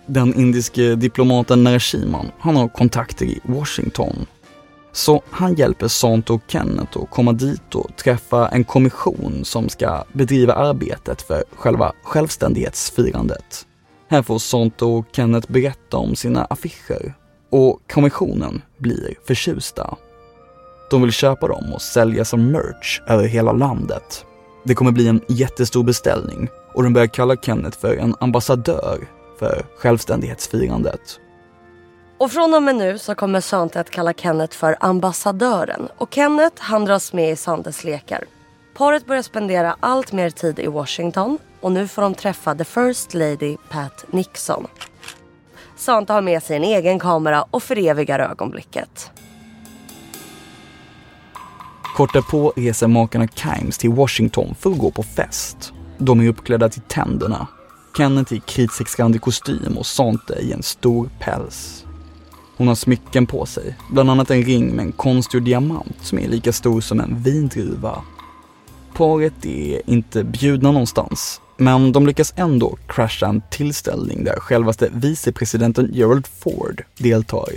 Den 0.07 0.35
indiske 0.35 0.95
diplomaten 0.95 1.65
Narasimhan, 1.65 2.27
han 2.39 2.57
har 2.57 2.69
kontakter 2.69 3.27
i 3.27 3.41
Washington. 3.45 4.27
Så 4.93 5.23
han 5.31 5.55
hjälper 5.55 5.89
Sant 5.89 6.31
och 6.31 6.41
Kenneth 6.47 6.99
att 6.99 7.11
komma 7.11 7.33
dit 7.33 7.75
och 7.75 7.97
träffa 7.97 8.49
en 8.49 8.65
kommission 8.65 9.45
som 9.45 9.69
ska 9.69 10.05
bedriva 10.13 10.55
arbetet 10.55 11.23
för 11.23 11.45
själva 11.57 11.93
självständighetsfirandet. 12.03 13.67
Här 14.09 14.23
får 14.23 14.39
Sant 14.39 14.83
och 14.83 15.05
Kenneth 15.13 15.53
berätta 15.53 15.97
om 15.97 16.17
sina 16.17 16.45
affischer 16.45 17.15
och 17.51 17.81
kommissionen 17.93 18.63
blir 18.79 19.15
förtjusta. 19.27 19.97
De 20.91 21.03
vill 21.03 21.13
köpa 21.13 21.49
dem 21.49 21.73
och 21.75 21.83
sälja 21.83 22.25
som 22.25 22.51
merch 22.51 23.01
över 23.07 23.25
hela 23.25 23.53
landet. 23.53 24.25
Det 24.65 24.75
kommer 24.75 24.91
bli 24.91 25.09
en 25.09 25.21
jättestor 25.29 25.85
beställning 25.85 26.49
och 26.75 26.83
de 26.83 26.93
börjar 26.93 27.07
kalla 27.07 27.37
Kenneth 27.37 27.79
för 27.79 27.97
en 27.97 28.15
ambassadör 28.21 28.99
för 29.39 29.67
självständighetsfirandet. 29.77 31.21
Och 32.19 32.31
från 32.31 32.55
och 32.55 32.63
med 32.63 32.77
nu 32.77 32.99
så 32.99 33.15
kommer 33.15 33.41
Sante 33.41 33.81
att 33.81 33.91
kalla 33.91 34.13
Kenneth 34.13 34.57
för 34.57 34.77
ambassadören 34.81 35.89
och 35.99 36.15
Kenneth 36.15 36.63
han 36.63 36.85
dras 36.85 37.13
med 37.13 37.33
i 37.33 37.37
Santes 37.37 37.85
lekar. 37.85 38.25
Paret 38.75 39.07
börjar 39.07 39.23
spendera 39.23 39.77
allt 39.81 40.13
mer 40.13 40.31
tid 40.31 40.59
i 40.59 40.67
Washington 40.67 41.39
och 41.61 41.73
nu 41.73 41.89
får 41.89 42.03
de 42.03 42.15
träffa 42.15 42.55
the 42.55 42.65
first 42.65 43.15
lady 43.15 43.57
Pat 43.71 44.05
Nixon. 44.11 44.67
Sante 45.77 46.13
har 46.13 46.23
med 46.23 46.43
sig 46.43 46.57
en 46.57 46.65
egen 46.65 46.99
kamera 46.99 47.45
och 47.51 47.63
förevigar 47.63 48.19
ögonblicket. 48.19 49.11
Kort 51.99 52.13
därpå 52.13 52.53
reser 52.57 52.89
makarna 52.89 53.27
Kimes 53.27 53.79
till 53.79 53.91
Washington 53.91 54.55
för 54.61 54.71
att 54.71 54.79
gå 54.79 54.91
på 54.91 55.03
fest. 55.03 55.73
De 55.99 56.21
är 56.21 56.29
uppklädda 56.29 56.69
till 56.69 56.83
tänderna. 56.83 57.47
Kenneth 57.97 58.33
i 58.33 58.41
kritstrecksrandig 58.41 59.21
kostym 59.21 59.79
och 59.79 59.87
Sante 59.87 60.35
i 60.35 60.53
en 60.53 60.63
stor 60.63 61.11
päls. 61.19 61.85
Hon 62.57 62.69
har 62.69 62.75
smycken 62.75 63.27
på 63.27 63.47
sig, 63.47 63.77
bland 63.91 64.11
annat 64.11 64.31
en 64.31 64.43
ring 64.43 64.67
med 64.77 64.85
en 64.85 64.93
konstgjord 64.93 65.43
diamant 65.43 65.97
som 66.01 66.19
är 66.19 66.29
lika 66.29 66.53
stor 66.53 66.81
som 66.81 67.01
en 67.01 67.23
vindruva. 67.23 68.03
Paret 68.95 69.45
är 69.45 69.91
inte 69.91 70.25
bjudna 70.25 70.73
någonstans, 70.73 71.41
men 71.57 71.93
de 71.93 72.07
lyckas 72.07 72.33
ändå 72.37 72.79
crasha 72.89 73.27
en 73.27 73.43
tillställning 73.51 74.25
där 74.25 74.41
självaste 74.41 74.89
vicepresidenten 74.93 75.91
Gerald 75.93 76.27
Ford 76.27 76.85
deltar. 76.99 77.49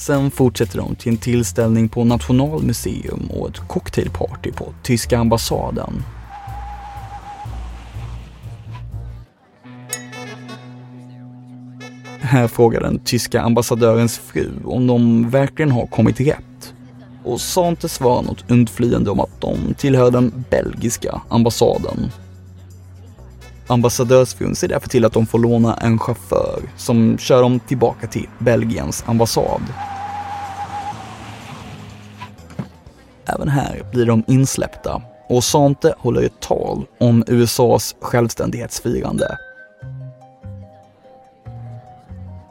Sen 0.00 0.30
fortsätter 0.30 0.78
de 0.78 0.94
till 0.94 1.12
en 1.12 1.18
tillställning 1.18 1.88
på 1.88 2.04
Nationalmuseum 2.04 3.30
och 3.30 3.48
ett 3.48 3.68
cocktailparty 3.68 4.52
på 4.52 4.72
tyska 4.82 5.18
ambassaden. 5.18 6.02
Här 12.20 12.48
frågar 12.48 12.80
den 12.80 12.98
tyska 12.98 13.42
ambassadörens 13.42 14.18
fru 14.18 14.50
om 14.64 14.86
de 14.86 15.30
verkligen 15.30 15.70
har 15.70 15.86
kommit 15.86 16.20
rätt. 16.20 16.74
Och 17.24 17.40
Sante 17.40 17.88
svarar 17.88 18.22
något 18.22 18.50
undflyende 18.50 19.10
om 19.10 19.20
att 19.20 19.40
de 19.40 19.74
tillhör 19.74 20.10
den 20.10 20.44
belgiska 20.50 21.20
ambassaden. 21.28 22.10
Ambassadörsfrun 23.66 24.54
ser 24.56 24.68
därför 24.68 24.88
till 24.88 25.04
att 25.04 25.12
de 25.12 25.26
får 25.26 25.38
låna 25.38 25.74
en 25.74 25.98
chaufför 25.98 26.60
som 26.76 27.18
kör 27.18 27.42
dem 27.42 27.60
tillbaka 27.60 28.06
till 28.06 28.28
Belgiens 28.38 29.04
ambassad. 29.06 29.62
Även 33.34 33.48
här 33.48 33.82
blir 33.92 34.06
de 34.06 34.22
insläppta 34.26 35.02
och 35.28 35.44
Sante 35.44 35.94
håller 35.98 36.22
ett 36.22 36.40
tal 36.40 36.84
om 37.00 37.24
USAs 37.26 37.94
självständighetsfirande. 38.00 39.36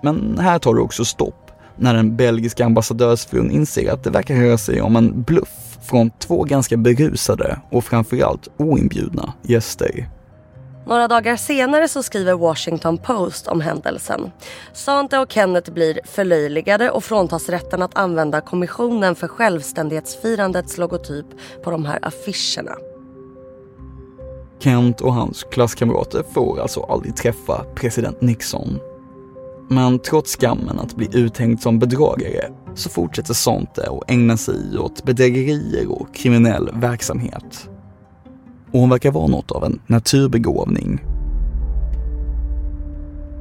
Men 0.03 0.37
här 0.39 0.59
tar 0.59 0.75
det 0.75 0.81
också 0.81 1.05
stopp 1.05 1.51
när 1.75 1.93
den 1.93 2.15
belgiska 2.15 2.65
ambassadörsfrun 2.65 3.51
inser 3.51 3.93
att 3.93 4.03
det 4.03 4.09
verkar 4.09 4.35
röra 4.35 4.57
sig 4.57 4.81
om 4.81 4.95
en 4.95 5.23
bluff 5.23 5.77
från 5.81 6.09
två 6.09 6.43
ganska 6.43 6.77
berusade 6.77 7.59
och 7.71 7.83
framförallt 7.83 8.47
oinbjudna 8.57 9.33
gäster. 9.41 10.09
Några 10.89 11.07
dagar 11.07 11.35
senare 11.35 11.87
så 11.87 12.03
skriver 12.03 12.33
Washington 12.33 12.97
Post 12.97 13.47
om 13.47 13.61
händelsen. 13.61 14.31
Sante 14.73 15.19
och 15.19 15.31
Kenneth 15.31 15.71
blir 15.71 15.99
förlöjligade 16.05 16.91
och 16.91 17.03
fråntas 17.03 17.49
rätten 17.49 17.81
att 17.81 17.97
använda 17.97 18.41
kommissionen 18.41 19.15
för 19.15 19.27
självständighetsfirandets 19.27 20.77
logotyp 20.77 21.25
på 21.63 21.71
de 21.71 21.85
här 21.85 21.99
affischerna. 22.01 22.75
Kent 24.59 25.01
och 25.01 25.13
hans 25.13 25.43
klasskamrater 25.43 26.23
får 26.33 26.61
alltså 26.61 26.83
aldrig 26.83 27.15
träffa 27.15 27.65
president 27.75 28.21
Nixon. 28.21 28.79
Men 29.69 29.99
trots 29.99 30.35
skammen 30.35 30.79
att 30.79 30.95
bli 30.95 31.09
uthängd 31.13 31.61
som 31.61 31.79
bedragare 31.79 32.51
så 32.75 32.89
fortsätter 32.89 33.33
Sante 33.33 33.89
att 33.89 34.11
ägna 34.11 34.37
sig 34.37 34.79
åt 34.79 35.03
bedrägerier 35.03 35.91
och 35.91 36.15
kriminell 36.15 36.69
verksamhet 36.73 37.69
och 38.71 38.79
hon 38.79 38.89
verkar 38.89 39.11
vara 39.11 39.27
något 39.27 39.51
av 39.51 39.63
en 39.63 39.79
naturbegåvning. 39.87 40.99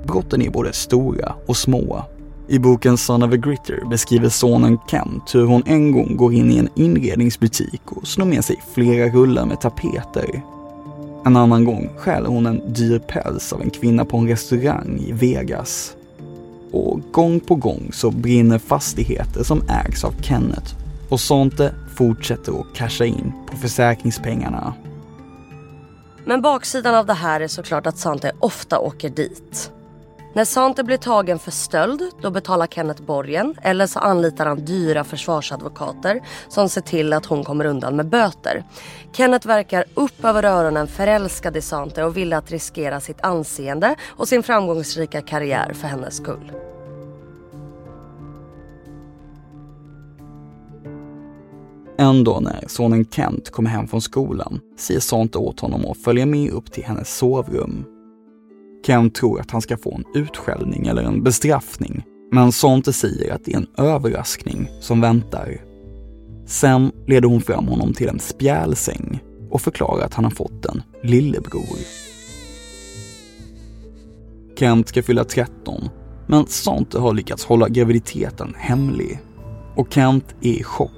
Brotten 0.07 0.43
är 0.43 0.51
både 0.51 0.73
stora 0.73 1.35
och 1.47 1.57
små. 1.57 2.03
I 2.49 2.59
boken 2.59 2.97
Son 2.97 3.23
of 3.23 3.33
a 3.33 3.37
Gritter 3.37 3.85
beskriver 3.91 4.29
sonen 4.29 4.79
Kent 4.91 5.35
hur 5.35 5.45
hon 5.45 5.63
en 5.67 5.93
gång 5.93 6.17
går 6.17 6.35
in 6.35 6.51
i 6.51 6.59
en 6.59 6.69
inredningsbutik 6.75 7.83
och 7.85 8.09
snor 8.09 8.27
med 8.27 8.45
sig 8.45 8.63
flera 8.75 9.09
rullar 9.09 9.47
med 9.47 9.61
tapeter. 9.61 10.43
En 11.25 11.37
annan 11.37 11.65
gång 11.65 11.91
stjäl 11.97 12.27
hon 12.27 12.47
en 12.47 12.73
dyr 12.73 12.99
päls 12.99 13.53
av 13.53 13.63
en 13.63 13.71
kvinna 13.71 14.05
på 14.05 14.17
en 14.17 14.29
restaurang 14.29 14.99
i 15.07 15.13
Vegas. 15.13 15.97
Och 16.73 17.01
gång 17.13 17.41
på 17.41 17.55
gång 17.55 17.91
så 17.93 18.11
brinner 18.11 18.59
fastigheter 18.59 19.43
som 19.43 19.63
ägs 19.69 20.05
av 20.05 20.15
Kenneth 20.23 20.75
och 21.09 21.21
Sante 21.21 21.75
fortsätter 21.95 22.61
att 22.61 22.75
casha 22.75 23.05
in 23.05 23.33
på 23.51 23.57
försäkringspengarna 23.57 24.75
men 26.29 26.43
baksidan 26.43 26.95
av 26.95 27.07
det 27.07 27.15
här 27.15 27.41
är 27.41 27.49
såklart 27.49 27.87
att 27.87 27.99
Sante 27.99 28.33
ofta 28.41 28.79
åker 28.79 29.09
dit. 29.09 29.73
När 30.35 30.45
Sante 30.45 30.85
blir 30.85 30.97
tagen 30.97 31.39
för 31.39 31.51
stöld, 31.51 32.03
då 32.23 32.31
betalar 32.31 32.67
Kenneth 32.67 33.03
borgen 33.03 33.55
eller 33.63 33.87
så 33.87 33.99
anlitar 33.99 34.47
han 34.47 34.65
dyra 34.65 35.05
försvarsadvokater 35.05 36.21
som 36.49 36.69
ser 36.69 36.81
till 36.81 37.13
att 37.13 37.27
hon 37.27 37.45
kommer 37.45 37.65
undan 37.65 37.97
med 37.97 38.09
böter. 38.09 38.65
Kenneth 39.13 39.47
verkar 39.47 39.85
upp 39.95 40.25
över 40.25 40.45
öronen 40.45 40.87
förälskad 40.87 41.57
i 41.57 41.63
Sante 41.63 42.05
och 42.05 42.17
vill 42.17 42.33
att 42.33 42.51
riskera 42.51 43.01
sitt 43.01 43.21
anseende 43.21 43.95
och 44.07 44.29
sin 44.29 44.43
framgångsrika 44.43 45.23
karriär 45.23 45.73
för 45.73 45.89
hennes 45.89 46.17
skull. 46.17 46.53
En 52.01 52.25
dag 52.25 52.43
när 52.43 52.65
sonen 52.67 53.05
Kent 53.05 53.51
kommer 53.51 53.71
hem 53.71 53.89
från 53.89 54.01
skolan 54.01 54.61
säger 54.77 55.01
Sante 55.01 55.39
åt 55.39 55.61
honom 55.61 55.87
att 55.87 55.99
följa 55.99 56.27
med 56.27 56.51
upp 56.51 56.73
till 56.73 56.85
hennes 56.85 57.17
sovrum. 57.17 57.85
Kent 58.87 59.15
tror 59.15 59.41
att 59.41 59.51
han 59.51 59.63
ska 59.63 59.77
få 59.77 59.95
en 59.95 60.23
utskällning 60.23 60.87
eller 60.87 61.03
en 61.03 61.23
bestraffning, 61.23 62.05
men 62.33 62.53
Sante 62.53 62.93
säger 62.93 63.35
att 63.35 63.45
det 63.45 63.53
är 63.53 63.57
en 63.57 63.67
överraskning 63.77 64.69
som 64.81 65.01
väntar. 65.01 65.61
Sen 66.47 66.93
leder 67.07 67.29
hon 67.29 67.41
fram 67.41 67.69
honom 67.69 67.95
till 67.95 68.09
en 68.09 68.21
spjälsäng 68.21 69.21
och 69.51 69.61
förklarar 69.61 70.05
att 70.05 70.15
han 70.15 70.25
har 70.25 70.33
fått 70.33 70.67
en 70.67 70.83
lillebror. 71.03 71.79
Kent 74.59 74.89
ska 74.89 75.03
fylla 75.03 75.25
13, 75.25 75.89
men 76.27 76.47
Sante 76.47 76.99
har 76.99 77.15
lyckats 77.15 77.45
hålla 77.45 77.69
graviditeten 77.69 78.55
hemlig. 78.57 79.21
Och 79.77 79.93
Kent 79.93 80.35
är 80.41 80.51
i 80.51 80.63
chock 80.63 80.98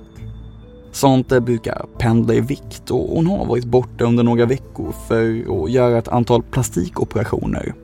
Sante 0.93 1.41
brukar 1.41 1.87
pendla 1.99 2.35
i 2.35 2.41
vikt 2.41 2.91
och 2.91 3.09
hon 3.17 3.27
har 3.27 3.47
varit 3.47 3.65
borta 3.65 4.05
under 4.05 4.23
några 4.23 4.47
veckor 4.47 4.95
för 5.09 5.45
att 5.65 5.71
göra 5.71 5.99
ett 5.99 6.09
antal 6.09 6.43
plastikoperationer. 6.43 7.75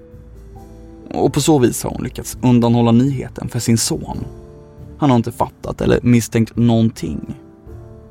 Och 1.15 1.33
på 1.33 1.41
så 1.41 1.59
vis 1.59 1.83
har 1.83 1.91
hon 1.91 2.03
lyckats 2.03 2.39
undanhålla 2.43 2.93
nyheten 2.93 3.49
för 3.49 3.59
sin 3.59 3.79
son. 3.79 4.19
Han 4.99 5.11
har 5.11 5.17
inte 5.17 5.33
fattat 5.33 5.81
eller 5.81 6.01
misstänkt 6.03 6.57
någonting. 6.57 7.35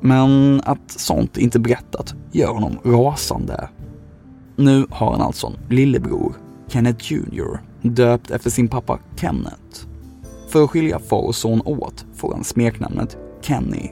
Men 0.00 0.60
att 0.64 0.90
sånt 0.90 1.36
inte 1.36 1.58
berättat 1.58 2.14
gör 2.32 2.52
honom 2.52 2.78
rasande. 2.84 3.68
Nu 4.56 4.86
har 4.90 5.12
han 5.12 5.20
alltså 5.20 5.46
en 5.46 5.76
lillebror, 5.76 6.32
Kenneth 6.68 7.12
Jr, 7.12 7.58
döpt 7.82 8.30
efter 8.30 8.50
sin 8.50 8.68
pappa 8.68 8.98
Kenneth. 9.16 9.86
För 10.48 10.64
att 10.64 10.70
skilja 10.70 10.98
far 10.98 11.22
och 11.22 11.34
son 11.34 11.62
åt 11.64 12.06
får 12.14 12.32
han 12.34 12.44
smeknamnet 12.44 13.16
Kenny 13.40 13.90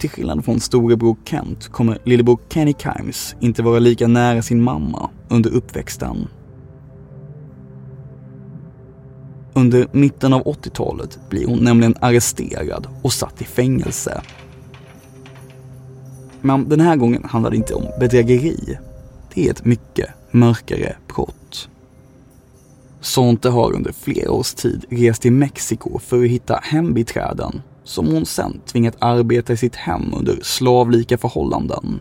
till 0.00 0.10
skillnad 0.10 0.44
från 0.44 0.60
storebror 0.60 1.16
Kent 1.24 1.68
kommer 1.68 1.98
lillebror 2.04 2.38
Kenny 2.48 2.74
Kimes 2.78 3.36
inte 3.40 3.62
vara 3.62 3.78
lika 3.78 4.08
nära 4.08 4.42
sin 4.42 4.62
mamma 4.62 5.10
under 5.28 5.50
uppväxten. 5.50 6.28
Under 9.52 9.88
mitten 9.92 10.32
av 10.32 10.42
80-talet 10.42 11.18
blir 11.30 11.46
hon 11.46 11.58
nämligen 11.58 11.94
arresterad 12.00 12.86
och 13.02 13.12
satt 13.12 13.42
i 13.42 13.44
fängelse. 13.44 14.22
Men 16.40 16.68
den 16.68 16.80
här 16.80 16.96
gången 16.96 17.24
handlar 17.24 17.50
det 17.50 17.56
inte 17.56 17.74
om 17.74 17.84
bedrägeri. 18.00 18.78
Det 19.34 19.46
är 19.46 19.50
ett 19.50 19.64
mycket 19.64 20.10
mörkare 20.30 20.96
brott. 21.14 21.68
Sonte 23.00 23.48
har 23.48 23.72
under 23.72 23.92
flera 23.92 24.30
års 24.30 24.54
tid 24.54 24.84
rest 24.90 25.22
till 25.22 25.32
Mexiko 25.32 25.98
för 25.98 26.24
att 26.24 26.30
hitta 26.30 26.60
hembiträden 26.62 27.62
som 27.84 28.06
hon 28.06 28.26
sen 28.26 28.60
tvingat 28.66 28.96
arbeta 28.98 29.52
i 29.52 29.56
sitt 29.56 29.76
hem 29.76 30.14
under 30.16 30.38
slavlika 30.42 31.18
förhållanden. 31.18 32.00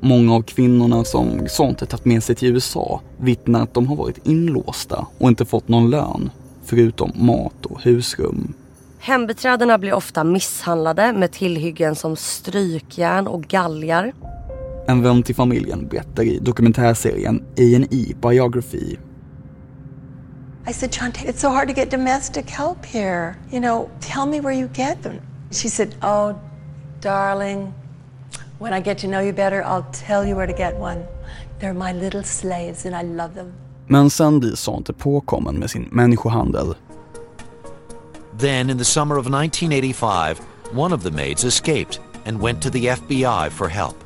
Många 0.00 0.34
av 0.34 0.42
kvinnorna 0.42 1.04
som 1.04 1.48
Sonte 1.48 1.86
tagit 1.86 2.04
med 2.04 2.22
sig 2.22 2.36
till 2.36 2.48
USA 2.48 3.00
vittnar 3.20 3.62
att 3.62 3.74
de 3.74 3.86
har 3.86 3.96
varit 3.96 4.26
inlåsta 4.26 5.06
och 5.18 5.28
inte 5.28 5.44
fått 5.44 5.68
någon 5.68 5.90
lön, 5.90 6.30
förutom 6.64 7.12
mat 7.14 7.66
och 7.66 7.82
husrum. 7.82 8.54
Hembiträdena 8.98 9.78
blir 9.78 9.94
ofta 9.94 10.24
misshandlade 10.24 11.12
med 11.12 11.32
tillhyggen 11.32 11.94
som 11.94 12.16
strykjärn 12.16 13.26
och 13.26 13.42
galgar. 13.42 14.12
En 14.86 15.02
vän 15.02 15.22
till 15.22 15.34
familjen 15.34 15.88
berättar 15.90 16.22
i 16.22 16.38
dokumentärserien 16.38 17.42
A&E 17.56 18.14
Biography 18.22 18.96
I 20.66 20.72
said, 20.72 20.92
Chante, 20.92 21.26
it's 21.26 21.40
so 21.40 21.50
hard 21.50 21.68
to 21.68 21.74
get 21.74 21.90
domestic 21.90 22.48
help 22.48 22.86
here. 22.86 23.36
You 23.50 23.60
know, 23.60 23.90
tell 24.00 24.24
me 24.26 24.40
where 24.40 24.52
you 24.52 24.68
get 24.68 25.02
them. 25.02 25.20
She 25.50 25.68
said, 25.68 25.94
Oh, 26.02 26.38
darling, 27.00 27.74
when 28.58 28.72
I 28.72 28.80
get 28.80 28.98
to 28.98 29.06
know 29.06 29.20
you 29.20 29.32
better, 29.32 29.62
I'll 29.62 29.86
tell 29.92 30.24
you 30.24 30.36
where 30.36 30.46
to 30.46 30.54
get 30.54 30.76
one. 30.76 31.04
They're 31.58 31.74
my 31.74 31.92
little 31.92 32.22
slaves 32.22 32.86
and 32.86 32.96
I 32.96 33.02
love 33.02 33.34
them. 33.34 33.52
Men 33.86 34.10
sen 34.10 34.40
blir 34.40 34.54
Sante 34.54 34.92
påkommen 34.92 35.58
med 35.58 35.70
sin 35.70 35.88
människohandel. 35.92 36.74
Then, 38.38 38.70
in 38.70 38.78
the 38.78 38.84
summer 38.84 39.16
of 39.16 39.26
1985, 39.26 40.40
one 40.72 40.92
of 40.92 41.02
the 41.02 41.10
maids 41.10 41.44
escaped 41.44 42.00
and 42.24 42.40
went 42.40 42.62
to 42.62 42.70
the 42.70 42.86
FBI 42.86 43.50
for 43.50 43.68
help. 43.68 44.03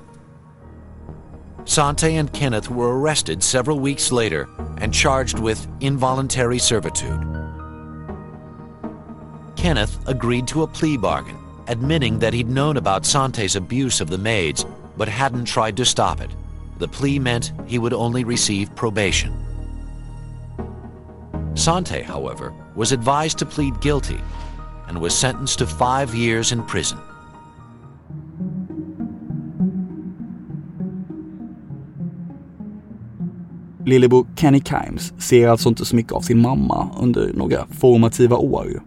Sante 1.68 2.16
and 2.16 2.32
Kenneth 2.32 2.70
were 2.70 2.98
arrested 2.98 3.42
several 3.42 3.78
weeks 3.78 4.10
later 4.10 4.48
and 4.78 4.92
charged 4.92 5.38
with 5.38 5.68
involuntary 5.80 6.58
servitude. 6.58 7.20
Kenneth 9.54 9.98
agreed 10.08 10.48
to 10.48 10.62
a 10.62 10.66
plea 10.66 10.96
bargain, 10.96 11.36
admitting 11.66 12.18
that 12.20 12.32
he'd 12.32 12.48
known 12.48 12.78
about 12.78 13.04
Sante's 13.04 13.54
abuse 13.54 14.00
of 14.00 14.08
the 14.08 14.16
maids 14.16 14.64
but 14.96 15.08
hadn't 15.08 15.44
tried 15.44 15.76
to 15.76 15.84
stop 15.84 16.22
it. 16.22 16.30
The 16.78 16.88
plea 16.88 17.18
meant 17.18 17.52
he 17.66 17.78
would 17.78 17.92
only 17.92 18.24
receive 18.24 18.74
probation. 18.74 19.34
Sante, 21.54 22.00
however, 22.00 22.54
was 22.76 22.92
advised 22.92 23.36
to 23.40 23.46
plead 23.46 23.78
guilty 23.82 24.20
and 24.86 24.98
was 24.98 25.14
sentenced 25.14 25.58
to 25.58 25.66
five 25.66 26.14
years 26.14 26.50
in 26.50 26.62
prison. 26.62 26.98
Lillebror 33.88 34.26
Kenny 34.36 34.60
Kimes 34.60 35.12
ser 35.18 35.48
alltså 35.48 35.68
inte 35.68 35.84
så 35.84 35.96
mycket 35.96 36.12
av 36.12 36.20
sin 36.20 36.40
mamma 36.40 36.90
under 37.00 37.32
några 37.34 37.66
formativa 37.70 38.36
år. 38.36 38.82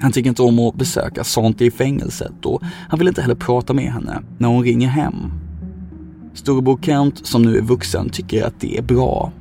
Han 0.00 0.12
tycker 0.12 0.28
inte 0.28 0.42
om 0.42 0.58
att 0.58 0.74
besöka 0.74 1.24
Sante 1.24 1.64
i 1.64 1.70
fängelset 1.70 2.46
och 2.46 2.62
han 2.88 2.98
vill 2.98 3.08
inte 3.08 3.22
heller 3.22 3.34
prata 3.34 3.72
med 3.72 3.92
henne 3.92 4.22
när 4.38 4.48
hon 4.48 4.64
ringer 4.64 4.88
hem. 4.88 5.14
Storebror 6.34 6.78
Kent, 6.82 7.26
som 7.26 7.42
nu 7.42 7.56
är 7.56 7.62
vuxen, 7.62 8.08
tycker 8.10 8.44
att 8.46 8.60
det 8.60 8.78
är 8.78 8.82
bra. 8.82 9.32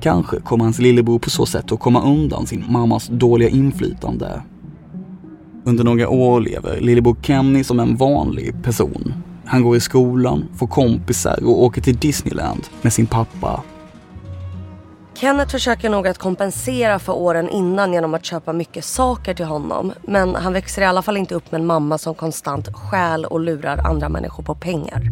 Kanske 0.00 0.40
kommer 0.40 0.64
hans 0.64 0.78
lillebror 0.78 1.18
på 1.18 1.30
så 1.30 1.46
sätt 1.46 1.72
att 1.72 1.80
komma 1.80 2.02
undan 2.02 2.46
sin 2.46 2.64
mammas 2.68 3.08
dåliga 3.08 3.48
inflytande. 3.48 4.42
Under 5.64 5.84
några 5.84 6.08
år 6.08 6.40
lever 6.40 6.80
lillebror 6.80 7.16
Kenny 7.22 7.64
som 7.64 7.80
en 7.80 7.96
vanlig 7.96 8.62
person. 8.62 9.14
Han 9.44 9.62
går 9.62 9.76
i 9.76 9.80
skolan, 9.80 10.44
får 10.54 10.66
kompisar 10.66 11.44
och 11.44 11.62
åker 11.62 11.82
till 11.82 11.96
Disneyland 11.96 12.62
med 12.82 12.92
sin 12.92 13.06
pappa 13.06 13.62
Kenneth 15.22 15.50
försöker 15.50 15.90
nog 15.90 16.08
att 16.08 16.18
kompensera 16.18 16.98
för 16.98 17.12
åren 17.12 17.48
innan 17.48 17.92
genom 17.92 18.14
att 18.14 18.24
köpa 18.24 18.52
mycket 18.52 18.84
saker 18.84 19.34
till 19.34 19.44
honom. 19.44 19.92
Men 20.02 20.34
han 20.34 20.52
växer 20.52 20.82
i 20.82 20.84
alla 20.84 21.02
fall 21.02 21.16
inte 21.16 21.34
upp 21.34 21.52
med 21.52 21.60
en 21.60 21.66
mamma 21.66 21.98
som 21.98 22.14
konstant 22.14 22.68
stjäl 22.74 23.24
och 23.24 23.40
lurar 23.40 23.78
andra 23.78 24.08
människor 24.08 24.42
på 24.42 24.54
pengar. 24.54 25.02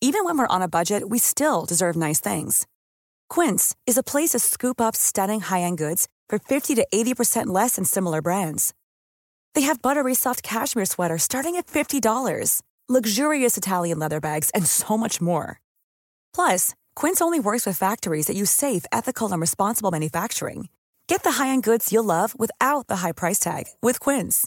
Even 0.00 0.24
when 0.24 0.38
we're 0.38 0.56
on 0.56 0.62
a 0.62 0.68
budget 0.68 1.02
we 1.10 1.18
still 1.18 1.64
deserve 1.68 1.96
nice 1.96 2.34
things. 2.34 2.66
Quince 3.34 3.74
is 3.90 3.98
a 3.98 4.02
place 4.02 4.32
to 4.32 4.38
scoop 4.38 4.80
up 4.80 4.96
stunning 4.96 5.40
high-end 5.40 5.78
goods 5.78 6.06
for 6.30 6.38
50 6.38 6.74
to 6.74 6.82
80% 6.94 7.62
less 7.62 7.76
than 7.76 7.84
similar 7.84 8.20
brands. 8.20 8.74
They 9.54 9.62
have 9.62 9.80
buttery 9.80 10.14
soft 10.14 10.42
cashmere 10.42 10.84
sweaters 10.84 11.22
starting 11.22 11.56
at 11.56 11.66
$50, 11.68 12.60
luxurious 12.88 13.56
Italian 13.56 13.98
leather 13.98 14.20
bags, 14.20 14.50
and 14.50 14.66
so 14.66 14.98
much 14.98 15.20
more. 15.22 15.60
Plus, 16.34 16.74
Quince 16.94 17.22
only 17.22 17.40
works 17.40 17.64
with 17.64 17.78
factories 17.78 18.26
that 18.26 18.36
use 18.36 18.50
safe, 18.50 18.84
ethical, 18.92 19.32
and 19.32 19.40
responsible 19.40 19.90
manufacturing. 19.90 20.68
Get 21.06 21.22
the 21.22 21.32
high-end 21.32 21.62
goods 21.62 21.92
you'll 21.92 22.04
love 22.04 22.38
without 22.38 22.88
the 22.88 22.96
high 22.96 23.12
price 23.12 23.38
tag 23.38 23.64
with 23.80 24.00
Quince. 24.00 24.46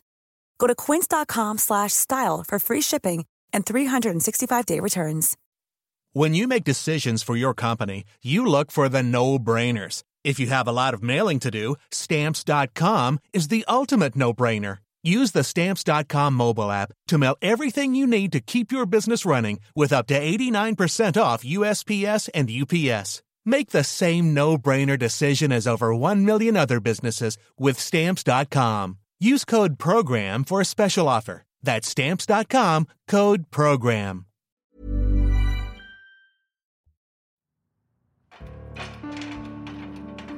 Go 0.59 0.67
to 0.67 0.75
quince.com/style 0.75 2.43
for 2.47 2.59
free 2.59 2.81
shipping 2.81 3.25
and 3.53 3.65
365-day 3.65 4.79
returns. 4.79 5.35
When 6.13 6.33
you 6.33 6.47
make 6.47 6.63
decisions 6.63 7.23
for 7.23 7.35
your 7.35 7.53
company, 7.53 8.03
you 8.23 8.45
look 8.45 8.71
for 8.71 8.89
the 8.89 9.03
no-brainers. 9.03 10.03
If 10.23 10.39
you 10.39 10.47
have 10.47 10.67
a 10.67 10.71
lot 10.71 10.93
of 10.93 11.03
mailing 11.03 11.39
to 11.39 11.51
do, 11.51 11.75
stamps.com 11.91 13.19
is 13.33 13.47
the 13.47 13.63
ultimate 13.67 14.15
no-brainer. 14.15 14.79
Use 15.07 15.31
the 15.31 15.45
Stamps.com 15.45 16.33
mobile 16.33 16.69
app 16.69 16.91
to 17.07 17.17
mail 17.17 17.37
everything 17.41 17.95
you 17.95 18.05
need 18.05 18.33
to 18.33 18.41
keep 18.41 18.73
your 18.73 18.85
business 18.85 19.25
running 19.25 19.61
with 19.73 19.93
up 19.93 20.05
to 20.07 20.19
89% 20.19 21.21
off 21.21 21.45
USPS 21.45 22.27
and 22.35 22.51
UPS. 22.51 23.23
Make 23.45 23.69
the 23.69 23.85
same 23.85 24.33
no 24.33 24.57
brainer 24.57 24.99
decision 24.99 25.53
as 25.53 25.65
over 25.65 25.95
1 25.95 26.25
million 26.25 26.57
other 26.57 26.81
businesses 26.81 27.37
with 27.57 27.79
Stamps.com. 27.79 28.97
Use 29.17 29.45
code 29.45 29.79
PROGRAM 29.79 30.43
for 30.43 30.59
a 30.59 30.65
special 30.65 31.07
offer. 31.07 31.43
That's 31.63 31.87
Stamps.com 31.87 32.87
code 33.07 33.49
PROGRAM. 33.49 34.25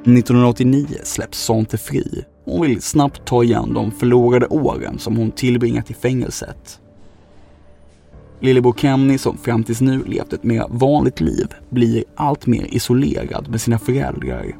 –1989 0.05 1.05
släpps 1.05 1.37
Sante 1.37 1.77
fri 1.77 2.25
hon 2.49 2.61
vill 2.61 2.81
snabbt 2.81 3.25
ta 3.25 3.43
igen 3.43 3.73
de 3.73 3.91
förlorade 3.91 4.47
åren 4.47 4.99
som 4.99 5.17
hon 5.17 5.31
tillbringat 5.31 5.91
i 5.91 5.93
fängelset. 5.93 6.79
Lillebror 8.39 8.73
Kemny, 8.77 9.17
som 9.17 9.37
fram 9.37 9.63
tills 9.63 9.81
nu 9.81 10.03
levt 10.03 10.33
ett 10.33 10.43
mer 10.43 10.65
vanligt 10.69 11.21
liv, 11.21 11.47
blir 11.69 12.03
allt 12.15 12.47
mer 12.47 12.65
isolerad 12.69 13.49
med 13.49 13.61
sina 13.61 13.79
föräldrar. 13.79 14.55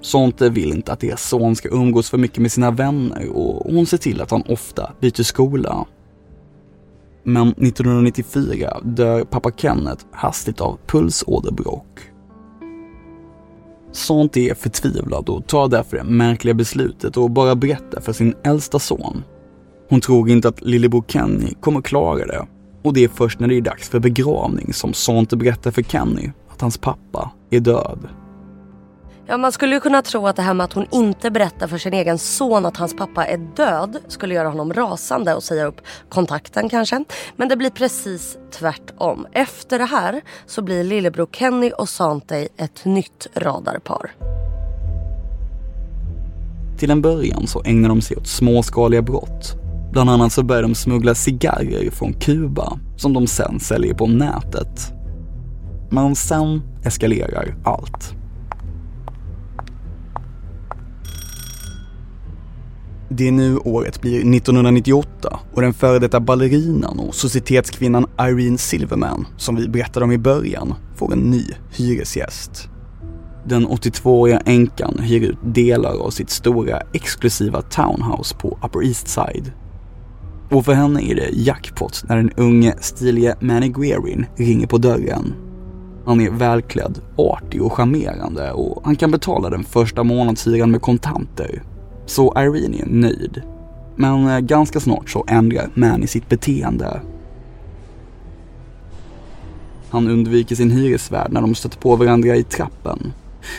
Sonte 0.00 0.50
vill 0.50 0.72
inte 0.72 0.92
att 0.92 1.00
deras 1.00 1.28
son 1.28 1.56
ska 1.56 1.68
umgås 1.68 2.10
för 2.10 2.18
mycket 2.18 2.38
med 2.38 2.52
sina 2.52 2.70
vänner 2.70 3.28
och 3.28 3.72
hon 3.72 3.86
ser 3.86 3.96
till 3.96 4.20
att 4.20 4.30
han 4.30 4.42
ofta 4.48 4.92
byter 5.00 5.22
skola. 5.22 5.86
Men 7.22 7.48
1994 7.48 8.80
dör 8.82 9.24
pappa 9.24 9.50
Kenneth 9.56 10.04
hastigt 10.10 10.60
av 10.60 10.78
pulsåderbråck 10.86 12.00
Sånt 13.92 14.36
är 14.36 14.54
förtvivlad 14.54 15.28
och 15.28 15.46
tar 15.46 15.68
därför 15.68 15.96
det 15.96 16.04
märkliga 16.04 16.54
beslutet 16.54 17.16
att 17.16 17.30
bara 17.30 17.54
berätta 17.54 18.00
för 18.00 18.12
sin 18.12 18.34
äldsta 18.44 18.78
son. 18.78 19.24
Hon 19.88 20.00
tror 20.00 20.30
inte 20.30 20.48
att 20.48 20.60
lillebror 20.60 21.04
Kenny 21.08 21.54
kommer 21.60 21.80
klara 21.82 22.26
det 22.26 22.46
och 22.82 22.94
det 22.94 23.04
är 23.04 23.08
först 23.08 23.40
när 23.40 23.48
det 23.48 23.56
är 23.56 23.60
dags 23.60 23.88
för 23.88 23.98
begravning 23.98 24.72
som 24.72 24.92
Sante 24.92 25.36
berättar 25.36 25.70
för 25.70 25.82
Kenny 25.82 26.30
att 26.48 26.60
hans 26.60 26.78
pappa 26.78 27.30
är 27.50 27.60
död. 27.60 27.98
Ja, 29.30 29.36
man 29.36 29.52
skulle 29.52 29.74
ju 29.74 29.80
kunna 29.80 30.02
tro 30.02 30.26
att 30.26 30.36
det 30.36 30.42
här 30.42 30.54
med 30.54 30.64
att 30.64 30.72
hon 30.72 30.86
inte 30.92 31.30
berättar 31.30 31.66
för 31.66 31.78
sin 31.78 31.94
egen 31.94 32.18
son 32.18 32.66
att 32.66 32.76
hans 32.76 32.96
pappa 32.96 33.26
är 33.26 33.38
död 33.56 33.98
skulle 34.08 34.34
göra 34.34 34.48
honom 34.48 34.72
rasande 34.72 35.34
och 35.34 35.42
säga 35.42 35.66
upp 35.66 35.80
kontakten 36.08 36.68
kanske. 36.68 37.04
Men 37.36 37.48
det 37.48 37.56
blir 37.56 37.70
precis 37.70 38.38
tvärtom. 38.50 39.26
Efter 39.32 39.78
det 39.78 39.84
här 39.84 40.20
så 40.46 40.62
blir 40.62 40.84
lillebror 40.84 41.28
Kenny 41.32 41.70
och 41.78 41.88
Santey 41.88 42.48
ett 42.56 42.84
nytt 42.84 43.26
radarpar. 43.34 44.10
Till 46.78 46.90
en 46.90 47.02
början 47.02 47.46
så 47.46 47.62
ägnar 47.64 47.88
de 47.88 48.00
sig 48.00 48.16
åt 48.16 48.26
småskaliga 48.26 49.02
brott. 49.02 49.54
Bland 49.92 50.10
annat 50.10 50.32
så 50.32 50.42
börjar 50.42 50.62
de 50.62 50.74
smuggla 50.74 51.14
cigarrer 51.14 51.90
från 51.90 52.12
Kuba 52.12 52.78
som 52.96 53.12
de 53.12 53.26
sen 53.26 53.60
säljer 53.60 53.94
på 53.94 54.06
nätet. 54.06 54.92
Men 55.90 56.14
sen 56.16 56.62
eskalerar 56.84 57.54
allt. 57.64 58.17
Det 63.10 63.28
är 63.28 63.32
nu 63.32 63.56
året 63.56 64.00
blir 64.00 64.18
1998 64.18 65.40
och 65.52 65.62
den 65.62 65.74
före 65.74 65.98
detta 65.98 66.20
ballerinan 66.20 66.98
och 66.98 67.14
societetskvinnan 67.14 68.06
Irene 68.20 68.58
Silverman, 68.58 69.26
som 69.36 69.56
vi 69.56 69.68
berättade 69.68 70.04
om 70.04 70.12
i 70.12 70.18
början, 70.18 70.74
får 70.96 71.12
en 71.12 71.18
ny 71.18 71.44
hyresgäst. 71.70 72.68
Den 73.46 73.68
82-åriga 73.68 74.40
änkan 74.46 74.98
hyr 74.98 75.20
ut 75.20 75.38
delar 75.44 75.98
av 75.98 76.10
sitt 76.10 76.30
stora 76.30 76.80
exklusiva 76.92 77.62
townhouse 77.62 78.36
på 78.36 78.58
Upper 78.64 78.86
East 78.86 79.08
Side. 79.08 79.52
Och 80.50 80.64
för 80.64 80.72
henne 80.72 81.02
är 81.02 81.14
det 81.14 81.30
jackpot 81.32 82.04
när 82.08 82.16
den 82.16 82.30
unge 82.36 82.74
stilige 82.80 83.36
Manny 83.40 83.68
Guerin 83.68 84.26
ringer 84.36 84.66
på 84.66 84.78
dörren. 84.78 85.34
Han 86.06 86.20
är 86.20 86.30
välklädd, 86.30 87.00
artig 87.16 87.62
och 87.62 87.72
charmerande 87.72 88.52
och 88.52 88.82
han 88.84 88.96
kan 88.96 89.10
betala 89.10 89.50
den 89.50 89.64
första 89.64 90.04
månadshyran 90.04 90.70
med 90.70 90.82
kontanter. 90.82 91.62
Så 92.08 92.32
Irene 92.36 92.78
är 92.78 92.86
nöjd. 92.86 93.42
Men 93.96 94.28
eh, 94.28 94.38
ganska 94.38 94.80
snart 94.80 95.10
så 95.10 95.24
ändrar 95.28 95.70
Manny 95.74 96.06
sitt 96.06 96.28
beteende. 96.28 97.00
Han 99.90 100.08
undviker 100.08 100.56
sin 100.56 100.70
hyresvärd 100.70 101.32
när 101.32 101.40
de 101.40 101.54
stöter 101.54 101.78
på 101.78 101.96
varandra 101.96 102.36
i 102.36 102.42
trappen. 102.42 103.12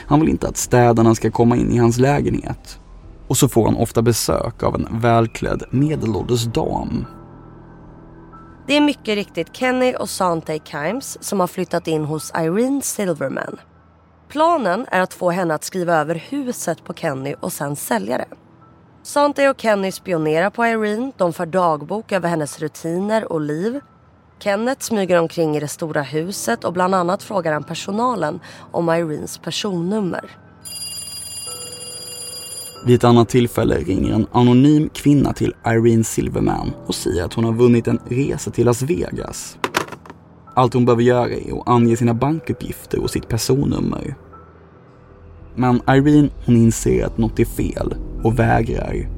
Han 0.05 0.19
vill 0.19 0.29
inte 0.29 0.47
att 0.47 0.57
städarna 0.57 1.15
ska 1.15 1.31
komma 1.31 1.57
in 1.57 1.71
i 1.71 1.77
hans 1.77 1.97
lägenhet. 1.97 2.79
Och 3.27 3.37
så 3.37 3.47
får 3.47 3.65
han 3.65 3.75
ofta 3.75 4.01
besök 4.01 4.63
av 4.63 4.75
en 4.75 4.87
välklädd 5.01 5.63
medelålders 5.71 6.43
dam. 6.43 7.05
Det 8.67 8.77
är 8.77 8.81
mycket 8.81 9.15
riktigt 9.15 9.55
Kenny 9.55 9.93
och 9.99 10.09
Sante 10.09 10.59
Kimes 10.63 11.23
som 11.23 11.39
har 11.39 11.47
flyttat 11.47 11.87
in 11.87 12.05
hos 12.05 12.31
Irene 12.35 12.81
Silverman. 12.81 13.57
Planen 14.29 14.85
är 14.91 15.01
att 15.01 15.13
få 15.13 15.29
henne 15.31 15.53
att 15.53 15.63
skriva 15.63 15.95
över 15.95 16.15
huset 16.15 16.83
på 16.83 16.93
Kenny 16.93 17.35
och 17.39 17.53
sen 17.53 17.75
sälja 17.75 18.17
det. 18.17 18.27
Sante 19.03 19.49
och 19.49 19.61
Kenny 19.61 19.91
spionerar 19.91 20.49
på 20.49 20.65
Irene, 20.65 21.11
de 21.17 21.33
för 21.33 21.45
dagbok 21.45 22.11
över 22.11 22.29
hennes 22.29 22.59
rutiner 22.59 23.31
och 23.31 23.41
liv. 23.41 23.79
Kenneth 24.39 24.81
smyger 24.81 25.19
omkring 25.19 25.57
i 25.57 25.59
det 25.59 25.67
stora 25.67 26.01
huset 26.01 26.63
och 26.63 26.73
bland 26.73 26.95
annat 26.95 27.23
frågar 27.23 27.53
han 27.53 27.63
personalen 27.63 28.39
om 28.71 28.89
Irenes 28.89 29.37
personnummer. 29.37 30.37
Vid 32.85 32.95
ett 32.95 33.03
annat 33.03 33.29
tillfälle 33.29 33.77
ringer 33.77 34.13
en 34.13 34.27
anonym 34.31 34.89
kvinna 34.89 35.33
till 35.33 35.55
Irene 35.65 36.03
Silverman 36.03 36.71
och 36.85 36.95
säger 36.95 37.23
att 37.23 37.33
hon 37.33 37.43
har 37.43 37.53
vunnit 37.53 37.87
en 37.87 37.99
resa 38.09 38.51
till 38.51 38.65
Las 38.65 38.81
Vegas. 38.81 39.57
Allt 40.59 40.73
hon 40.73 40.85
behöver 40.85 41.03
göra 41.03 41.29
är 41.29 41.59
att 41.59 41.69
ange 41.69 41.97
sina 41.97 42.13
bankuppgifter 42.13 42.99
och 42.99 43.09
sitt 43.09 43.27
personnummer. 43.27 44.15
Men 45.55 45.81
Irene 45.87 46.29
hon 46.45 46.55
inser 46.55 47.05
att 47.05 47.17
något 47.17 47.39
är 47.39 47.45
fel 47.45 47.95
och 48.23 48.39
vägrar. 48.39 49.09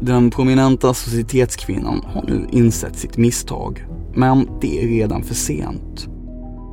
Den 0.00 0.30
prominenta 0.30 0.94
societetskvinnan 0.94 2.02
har 2.06 2.22
nu 2.22 2.46
insett 2.50 2.96
sitt 2.96 3.16
misstag, 3.16 3.86
men 4.14 4.48
det 4.60 4.84
är 4.84 4.88
redan 4.88 5.22
för 5.22 5.34
sent. 5.34 6.08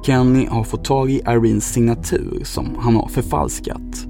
Kenny 0.05 0.45
har 0.45 0.63
fått 0.63 0.85
tag 0.85 1.11
i 1.11 1.21
Irenes 1.27 1.73
signatur 1.73 2.41
som 2.43 2.75
han 2.79 2.95
har 2.95 3.07
förfalskat. 3.07 4.07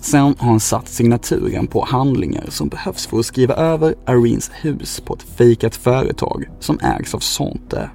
Sen 0.00 0.34
har 0.38 0.48
han 0.48 0.60
satt 0.60 0.88
signaturen 0.88 1.66
på 1.66 1.84
handlingar 1.84 2.44
som 2.48 2.68
behövs 2.68 3.06
för 3.06 3.18
att 3.18 3.26
skriva 3.26 3.54
över 3.54 3.94
Irenes 4.08 4.50
hus 4.54 5.00
på 5.00 5.14
ett 5.14 5.22
fejkat 5.22 5.76
företag 5.76 6.48
som 6.60 6.78
ägs 6.82 7.14
av 7.14 7.18
Sonte. 7.18 7.90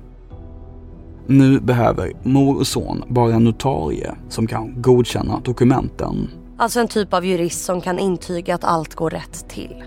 Nu 1.27 1.59
behöver 1.59 2.13
mor 2.23 2.57
och 2.57 2.67
son 2.67 3.03
bara 3.07 3.33
en 3.33 3.43
notarie 3.43 4.15
som 4.29 4.47
kan 4.47 4.81
godkänna 4.81 5.39
dokumenten. 5.39 6.29
Alltså 6.57 6.79
en 6.79 6.87
typ 6.87 7.13
av 7.13 7.25
jurist 7.25 7.65
som 7.65 7.81
kan 7.81 7.99
intyga 7.99 8.55
att 8.55 8.63
allt 8.63 8.95
går 8.95 9.09
rätt 9.09 9.49
till. 9.49 9.83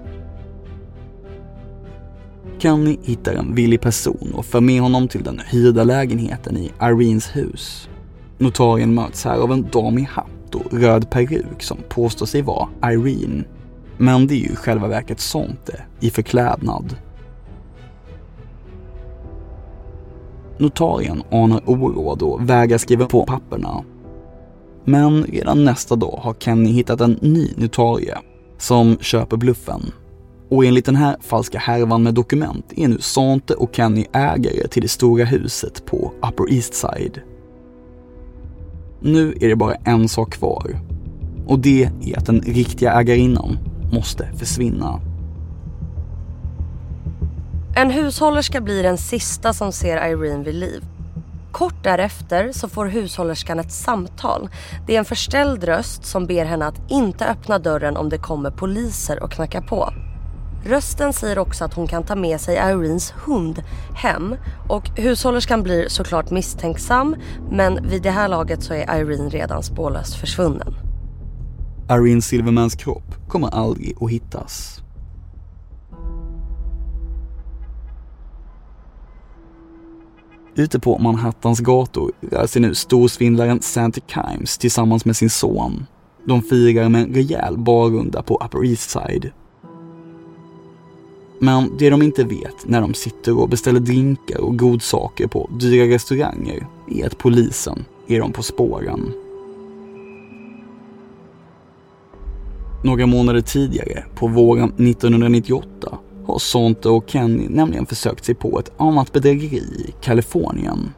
Kenny 2.59 2.99
hittar 3.03 3.35
en 3.35 3.55
villig 3.55 3.81
person 3.81 4.33
och 4.35 4.47
för 4.47 4.61
med 4.61 4.81
honom 4.81 5.09
till 5.09 5.23
den 5.23 5.41
hyrda 5.47 5.85
lägenheten 5.85 6.57
i 6.57 6.73
Irenes 6.83 7.37
hus. 7.37 7.89
Notarien 8.39 8.95
möts 8.95 9.25
här 9.25 9.39
av 9.39 9.53
en 9.53 9.69
dam 9.73 9.99
i 9.99 10.03
hatt 10.03 10.36
och 10.57 10.73
röd 10.73 11.11
peruk 11.11 11.63
som 11.63 11.79
påstår 11.89 12.27
sig 12.27 12.43
vara 12.43 12.69
Irene. 12.85 13.45
Men 13.97 14.27
det 14.27 14.35
är 14.35 14.39
ju 14.39 14.53
i 14.53 14.57
själva 14.57 14.89
verket 14.89 15.21
Sonte 15.21 15.83
i 16.01 16.11
förklädnad. 16.11 16.97
Notarien 20.59 21.23
anar 21.31 21.71
oråd 21.71 22.23
och 22.23 22.51
vägrar 22.51 22.79
skriva 22.79 23.07
på 23.07 23.27
papperna. 23.27 23.85
Men 24.85 25.25
redan 25.25 25.65
nästa 25.65 25.97
dag 25.97 26.21
har 26.23 26.35
Kenny 26.35 26.71
hittat 26.71 27.01
en 27.01 27.19
ny 27.21 27.53
notarie 27.57 28.19
som 28.59 28.99
köper 28.99 29.37
bluffen 29.37 29.93
och 30.51 30.65
enligt 30.65 30.85
den 30.85 30.97
här 30.97 31.17
falska 31.21 31.59
härvan 31.59 32.03
med 32.03 32.15
dokument 32.15 32.73
är 32.77 32.89
nu 32.89 32.99
Sante 32.99 33.55
och 33.55 33.75
Kenny 33.75 34.05
ägare 34.13 34.69
till 34.69 34.83
det 34.83 34.89
stora 34.89 35.25
huset 35.25 35.87
på 35.87 36.13
Upper 36.29 36.53
East 36.55 36.75
Side. 36.75 37.21
Nu 39.01 39.35
är 39.41 39.49
det 39.49 39.57
bara 39.57 39.75
en 39.75 40.09
sak 40.09 40.33
kvar. 40.33 40.81
Och 41.47 41.59
det 41.59 41.91
är 42.03 42.19
att 42.19 42.27
den 42.27 42.41
riktiga 42.41 42.93
ägarinnan 42.93 43.59
måste 43.93 44.29
försvinna. 44.37 45.01
En 47.77 47.91
hushållerska 47.91 48.61
blir 48.61 48.83
den 48.83 48.99
sista 48.99 49.53
som 49.53 49.73
ser 49.73 50.09
Irene 50.09 50.45
vid 50.45 50.55
liv. 50.55 50.85
Kort 51.53 51.85
därefter 51.85 52.53
så 52.53 52.69
får 52.69 52.87
hushållerskan 52.87 53.59
ett 53.59 53.73
samtal. 53.73 54.49
Det 54.87 54.95
är 54.95 54.99
en 54.99 55.05
förställd 55.05 55.65
röst 55.65 56.05
som 56.05 56.27
ber 56.27 56.45
henne 56.45 56.67
att 56.67 56.81
inte 56.91 57.27
öppna 57.27 57.59
dörren 57.59 57.97
om 57.97 58.09
det 58.09 58.19
kommer 58.19 58.51
poliser 58.51 59.23
och 59.23 59.33
knackar 59.33 59.61
på. 59.61 59.93
Rösten 60.69 61.13
säger 61.13 61.39
också 61.39 61.65
att 61.65 61.75
hon 61.75 61.87
kan 61.87 62.03
ta 62.03 62.15
med 62.15 62.41
sig 62.41 62.57
Irenes 62.57 63.11
hund 63.11 63.63
hem 63.95 64.37
och 64.69 64.89
hushållerskan 64.89 65.63
blir 65.63 65.89
såklart 65.89 66.31
misstänksam 66.31 67.17
men 67.51 67.89
vid 67.89 68.03
det 68.03 68.11
här 68.11 68.29
laget 68.29 68.63
så 68.63 68.75
är 68.75 69.01
Irene 69.01 69.29
redan 69.29 69.63
spårlöst 69.63 70.15
försvunnen. 70.15 70.75
Irene 71.91 72.23
Silvermans 72.23 72.75
kropp 72.75 73.29
kommer 73.29 73.49
aldrig 73.49 73.97
att 74.01 74.11
hittas. 74.11 74.81
Ute 80.55 80.81
på 80.81 80.99
Manhattans 80.99 81.61
gator 81.61 82.13
rör 82.31 82.47
sig 82.47 82.63
nu 82.63 82.75
storsvindlaren 82.75 83.63
Santa 83.63 84.01
Kimes 84.07 84.59
tillsammans 84.59 85.05
med 85.05 85.17
sin 85.17 85.31
son. 85.31 85.87
De 86.27 86.43
firar 86.43 86.89
med 86.89 87.03
en 87.03 87.15
rejäl 87.15 87.59
barrunda 87.59 88.23
på 88.23 88.43
Upper 88.45 88.65
East 88.65 88.91
Side 88.91 89.33
men 91.39 91.77
det 91.79 91.91
de 91.91 92.03
inte 92.03 92.25
vet 92.25 92.67
när 92.69 92.81
de 92.81 92.95
sitter 92.95 93.39
och 93.39 93.49
beställer 93.49 93.81
drinkar 93.81 94.41
och 94.41 94.59
godsaker 94.59 95.27
på 95.27 95.51
dyra 95.61 95.95
restauranger 95.95 96.67
är 96.91 97.07
att 97.07 97.19
polisen 97.19 97.85
är 98.07 98.21
dem 98.21 98.33
på 98.33 98.43
spåren. 98.43 99.13
Några 102.85 103.07
månader 103.07 103.41
tidigare, 103.41 104.05
på 104.15 104.27
våren 104.27 104.69
1998, 104.69 105.99
har 106.27 106.39
Sonte 106.39 106.89
och 106.89 107.05
Kenny 107.07 107.49
nämligen 107.49 107.87
försökt 107.87 108.25
sig 108.25 108.35
på 108.35 108.59
ett 108.59 108.73
annat 108.77 109.13
bedrägeri 109.13 109.85
i 109.89 109.95
Kalifornien. 110.01 110.91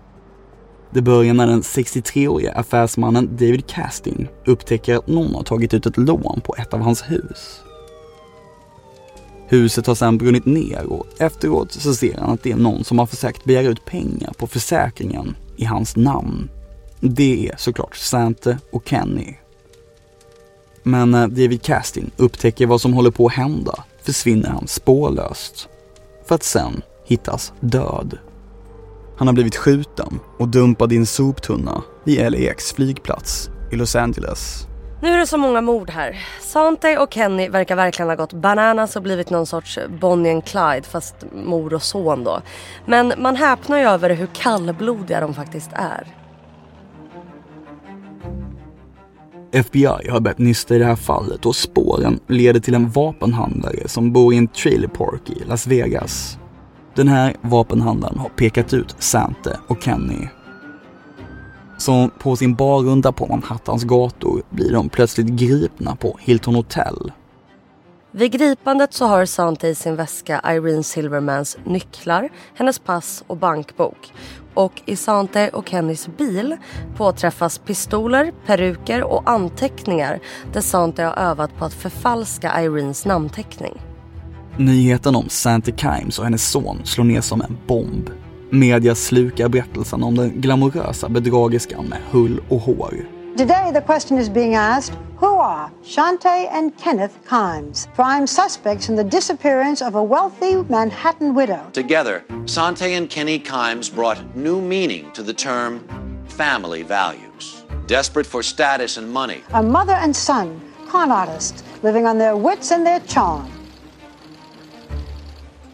Det 0.91 1.03
börjar 1.03 1.35
när 1.35 1.47
den 1.47 1.63
63-årige 1.63 2.53
affärsmannen 2.53 3.29
David 3.33 3.67
Casting 3.67 4.29
upptäcker 4.47 4.97
att 4.97 5.07
någon 5.07 5.35
har 5.35 5.43
tagit 5.43 5.75
ut 5.75 5.87
ett 5.87 5.97
lån 5.97 6.41
på 6.45 6.55
ett 6.57 6.75
av 6.75 6.81
hans 6.81 7.03
hus. 7.03 7.61
Huset 9.51 9.87
har 9.87 9.95
sedan 9.95 10.19
brunnit 10.19 10.47
ner 10.47 10.85
och 10.87 11.07
efteråt 11.19 11.73
så 11.73 11.95
ser 11.95 12.17
han 12.17 12.31
att 12.31 12.43
det 12.43 12.53
är 12.53 12.57
någon 12.57 12.85
som 12.85 12.99
har 12.99 13.07
försökt 13.07 13.45
begära 13.45 13.69
ut 13.69 13.85
pengar 13.85 14.33
på 14.39 14.47
försäkringen 14.47 15.37
i 15.57 15.65
hans 15.65 15.97
namn. 15.97 16.49
Det 17.01 17.49
är 17.49 17.57
såklart 17.57 17.97
Sante 17.97 18.59
och 18.73 18.89
Kenny. 18.89 19.35
Men 20.83 21.11
när 21.11 21.29
David 21.29 21.63
Casting 21.63 22.11
upptäcker 22.17 22.67
vad 22.67 22.81
som 22.81 22.93
håller 22.93 23.11
på 23.11 23.27
att 23.27 23.33
hända 23.33 23.85
försvinner 24.03 24.49
han 24.49 24.69
spårlöst. 24.69 25.69
För 26.27 26.35
att 26.35 26.43
sen 26.43 26.83
hittas 27.05 27.53
död. 27.61 28.19
Han 29.17 29.29
har 29.29 29.35
blivit 29.35 29.57
skjuten 29.57 30.21
och 30.39 30.49
dumpad 30.49 30.93
i 30.93 30.97
en 30.97 31.07
soptunna 31.07 31.83
vid 32.05 32.33
LAX 32.33 32.73
flygplats 32.73 33.51
i 33.73 33.77
Los 33.77 33.97
Angeles. 33.97 34.67
Nu 35.01 35.09
är 35.09 35.19
det 35.19 35.27
så 35.27 35.37
många 35.37 35.61
mord 35.61 35.91
här. 35.91 36.17
Sante 36.41 36.99
och 36.99 37.13
Kenny 37.13 37.49
verkar 37.49 37.77
verkligen 37.77 38.09
ha 38.09 38.17
gått 38.17 38.33
bananas 38.33 38.97
och 38.97 39.03
blivit 39.03 39.31
någon 39.31 39.47
sorts 39.47 39.79
Bonnie 40.01 40.33
and 40.33 40.45
Clyde 40.45 40.83
fast 40.83 41.15
mor 41.33 41.75
och 41.75 41.83
son 41.83 42.25
då. 42.25 42.43
Men 42.87 43.13
man 43.19 43.37
häpnar 43.37 43.79
ju 43.79 43.85
över 43.85 44.11
hur 44.11 44.27
kallblodiga 44.27 45.21
de 45.21 45.35
faktiskt 45.35 45.71
är. 45.73 46.07
FBI 49.53 50.09
har 50.11 50.21
börjat 50.21 50.39
nysta 50.39 50.75
i 50.75 50.79
det 50.79 50.85
här 50.85 50.97
fallet 50.97 51.47
och 51.47 51.57
spåren 51.57 52.21
leder 52.27 52.61
till 52.61 52.75
en 52.75 52.91
vapenhandlare 52.91 53.89
som 53.89 54.13
bor 54.13 54.35
i 54.35 54.37
en 54.37 54.49
trailer 54.49 54.89
park 54.89 55.31
i 55.31 55.45
Las 55.45 55.67
Vegas. 55.67 56.39
Den 56.95 57.09
här 57.09 57.37
vapenhandlaren 57.41 58.19
har 58.19 58.29
pekat 58.29 58.75
ut 58.75 58.97
Sante 58.99 59.59
och 59.67 59.83
Kenny 59.83 60.29
så 61.79 62.11
på 62.19 62.37
sin 62.37 62.55
barrunda 62.55 63.13
på 63.13 63.27
Manhattans 63.27 63.85
gator 63.85 64.43
blir 64.51 64.73
de 64.73 64.89
plötsligt 64.89 65.27
gripna 65.27 65.97
på 65.97 66.19
Hilton 66.21 66.55
Hotel. 66.55 67.13
Vid 68.11 68.33
gripandet 68.33 68.95
så 68.95 69.07
har 69.07 69.25
Sante 69.25 69.69
i 69.69 69.75
sin 69.75 69.97
väska 69.97 70.41
Irene 70.47 70.83
Silvermans 70.83 71.59
nycklar, 71.65 72.29
hennes 72.55 72.79
pass 72.79 73.25
och 73.27 73.37
bankbok. 73.37 74.13
Och 74.55 74.83
i 74.85 74.97
Sante 74.97 75.49
och 75.49 75.69
Kennys 75.69 76.09
bil 76.19 76.57
påträffas 76.97 77.59
pistoler, 77.59 78.33
peruker 78.47 79.03
och 79.03 79.31
anteckningar 79.31 80.21
där 80.53 80.61
Sante 80.61 81.03
har 81.03 81.13
övat 81.13 81.57
på 81.59 81.65
att 81.65 81.75
förfalska 81.75 82.63
Irenes 82.63 83.07
namnteckning. 83.07 83.83
Nyheten 84.57 85.17
om 85.17 85.29
Sante 85.29 85.73
Kimes 85.73 86.19
och 86.19 86.25
hennes 86.25 86.51
son 86.51 86.81
slår 86.85 87.05
ner 87.05 87.21
som 87.21 87.41
en 87.41 87.59
bomb. 87.67 88.11
Media 88.51 88.95
slukar 88.95 89.49
berättelsen 89.49 90.03
om 90.03 90.15
den 90.15 90.41
glamorösa 90.41 91.09
bedragerskan 91.09 91.85
med 91.85 91.99
hull 92.11 92.41
och 92.49 92.61
hår. 92.61 92.95
Today, 93.37 93.73
the 93.73 93.81
question 93.81 94.19
is 94.19 94.31
being 94.31 94.55
asked 94.55 94.95
who 95.21 95.41
are 95.41 95.71
Shantae 95.85 96.49
and 96.53 96.73
Kenneth 96.79 97.15
Kimes, 97.29 97.89
prime 97.95 98.27
suspects 98.27 98.89
in 98.89 98.97
the 98.97 99.05
disappearance 99.05 99.89
of 99.89 99.95
a 99.95 100.03
wealthy 100.03 100.57
Manhattan 100.69 101.35
widow? 101.35 101.61
Together, 101.73 102.23
Sante 102.47 102.95
and 102.95 103.11
Kenny 103.11 103.39
Kimes 103.39 103.95
brought 103.95 104.19
new 104.37 104.61
meaning 104.61 105.11
to 105.13 105.23
the 105.23 105.35
term 105.35 105.81
family 106.27 106.83
values. 106.83 107.65
Desperate 107.87 108.27
for 108.27 108.43
status 108.43 108.99
and 108.99 109.13
money, 109.13 109.43
A 109.53 109.63
mother 109.63 109.95
and 109.95 110.17
son, 110.17 110.61
con 110.89 111.11
artists, 111.11 111.63
living 111.83 112.07
on 112.07 112.19
their 112.19 112.37
wits 112.37 112.73
and 112.73 112.87
their 112.87 113.01
charm. 113.01 113.47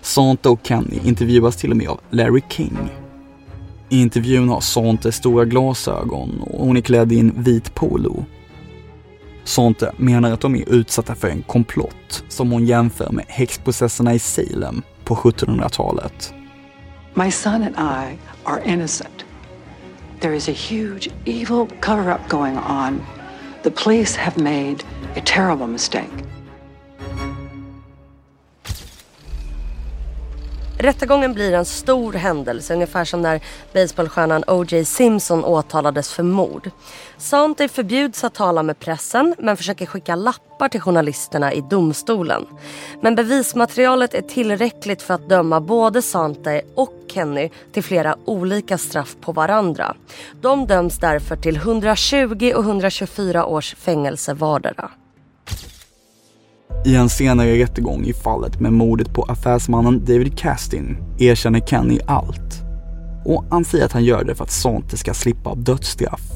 Sante 0.04 0.48
och 0.48 0.60
Kenny 0.62 1.00
intervjuas 1.04 1.56
till 1.56 1.70
och 1.70 1.76
med 1.76 1.88
av 1.88 2.00
Larry 2.10 2.42
King. 2.48 2.78
I 3.88 4.00
intervjun 4.00 4.48
har 4.48 4.60
Sante 4.60 5.12
stora 5.12 5.44
glasögon 5.44 6.40
och 6.40 6.66
hon 6.66 6.76
är 6.76 6.80
klädd 6.80 7.12
i 7.12 7.20
en 7.20 7.42
vit 7.42 7.74
polo. 7.74 8.24
Sante 9.44 9.92
menar 9.96 10.32
att 10.32 10.40
de 10.40 10.54
är 10.54 10.68
utsatta 10.68 11.14
för 11.14 11.28
en 11.28 11.42
komplott 11.42 12.24
som 12.28 12.50
hon 12.50 12.66
jämför 12.66 13.12
med 13.12 13.24
häxprocesserna 13.28 14.14
i 14.14 14.18
Salem 14.18 14.82
på 15.04 15.14
1700-talet. 15.14 16.34
My 17.14 17.30
son 17.30 17.62
and 17.62 17.74
I 17.76 18.18
are 18.44 18.62
innocent. 18.64 19.24
There 20.20 20.36
is 20.36 20.48
a 20.48 20.54
huge 20.70 21.10
evil 21.24 21.66
cover 21.80 22.14
up 22.14 22.28
going 22.28 22.58
on. 22.58 23.00
The 23.62 23.70
police 23.70 24.20
have 24.20 24.42
made 24.42 24.76
a 25.16 25.22
terrible 25.24 25.66
mistake. 25.66 26.33
Rättegången 30.84 31.34
blir 31.34 31.52
en 31.52 31.64
stor 31.64 32.12
händelse, 32.12 32.74
ungefär 32.74 33.04
som 33.04 33.22
när 33.22 33.40
baseballstjärnan 33.72 34.44
O.J. 34.46 34.84
Simpson 34.84 35.44
åtalades 35.44 36.12
för 36.12 36.22
mord. 36.22 36.70
Sante 37.18 37.68
förbjuds 37.68 38.24
att 38.24 38.34
tala 38.34 38.62
med 38.62 38.78
pressen 38.78 39.34
men 39.38 39.56
försöker 39.56 39.86
skicka 39.86 40.16
lappar 40.16 40.68
till 40.68 40.80
journalisterna 40.80 41.52
i 41.52 41.60
domstolen. 41.60 42.46
Men 43.00 43.14
bevismaterialet 43.14 44.14
är 44.14 44.22
tillräckligt 44.22 45.02
för 45.02 45.14
att 45.14 45.28
döma 45.28 45.60
både 45.60 46.02
Sante 46.02 46.62
och 46.74 46.92
Kenny 47.08 47.50
till 47.72 47.84
flera 47.84 48.16
olika 48.24 48.78
straff 48.78 49.16
på 49.20 49.32
varandra. 49.32 49.96
De 50.40 50.66
döms 50.66 50.98
därför 50.98 51.36
till 51.36 51.56
120 51.56 52.52
och 52.56 52.64
124 52.64 53.46
års 53.46 53.74
fängelse 53.74 54.34
vardera. 54.34 54.90
I 56.86 56.96
en 56.96 57.08
senare 57.08 57.58
rättegång 57.58 58.04
i 58.04 58.12
fallet 58.12 58.60
med 58.60 58.72
mordet 58.72 59.14
på 59.14 59.22
affärsmannen 59.22 60.04
David 60.04 60.38
Castin 60.38 60.96
erkänner 61.18 61.60
Kenny 61.60 61.98
allt. 62.06 62.62
Och 63.24 63.44
han 63.50 63.64
säger 63.64 63.84
att 63.84 63.92
han 63.92 64.04
gör 64.04 64.24
det 64.24 64.34
för 64.34 64.44
att 64.44 64.50
Sante 64.50 64.96
ska 64.96 65.14
slippa 65.14 65.54
dödsstraff. 65.54 66.32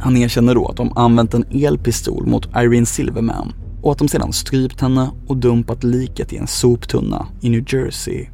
Han 0.00 0.16
erkänner 0.16 0.54
då 0.54 0.68
att 0.68 0.76
de 0.76 0.96
använt 0.96 1.34
en 1.34 1.44
elpistol 1.50 2.26
mot 2.26 2.48
Irene 2.56 2.86
Silverman 2.86 3.52
och 3.82 3.92
att 3.92 3.98
de 3.98 4.08
sedan 4.08 4.32
strypt 4.32 4.80
henne 4.80 5.10
och 5.26 5.36
dumpat 5.36 5.84
liket 5.84 6.32
i 6.32 6.36
en 6.36 6.46
soptunna 6.46 7.26
i 7.40 7.50
New 7.50 7.64
Jersey. 7.74 8.26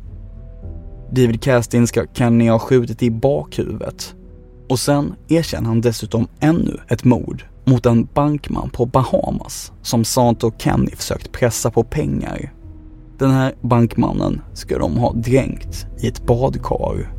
David 1.11 1.42
Castin 1.42 1.86
ska 1.86 2.07
Kenny 2.14 2.48
ha 2.48 2.59
skjutit 2.59 3.02
i 3.02 3.11
bakhuvudet 3.11 4.14
och 4.68 4.78
sen 4.78 5.14
erkänner 5.28 5.68
han 5.68 5.80
dessutom 5.80 6.28
ännu 6.40 6.80
ett 6.88 7.04
mord 7.04 7.44
mot 7.66 7.86
en 7.86 8.08
bankman 8.14 8.70
på 8.70 8.86
Bahamas 8.86 9.72
som 9.82 10.04
Sante 10.04 10.46
och 10.46 10.54
Kenny 10.58 10.90
försökt 10.90 11.32
pressa 11.32 11.70
på 11.70 11.84
pengar. 11.84 12.52
Den 13.18 13.30
här 13.30 13.54
bankmannen 13.60 14.40
ska 14.52 14.78
de 14.78 14.96
ha 14.96 15.12
dränkt 15.12 15.86
i 15.98 16.08
ett 16.08 16.26
badkar. 16.26 17.12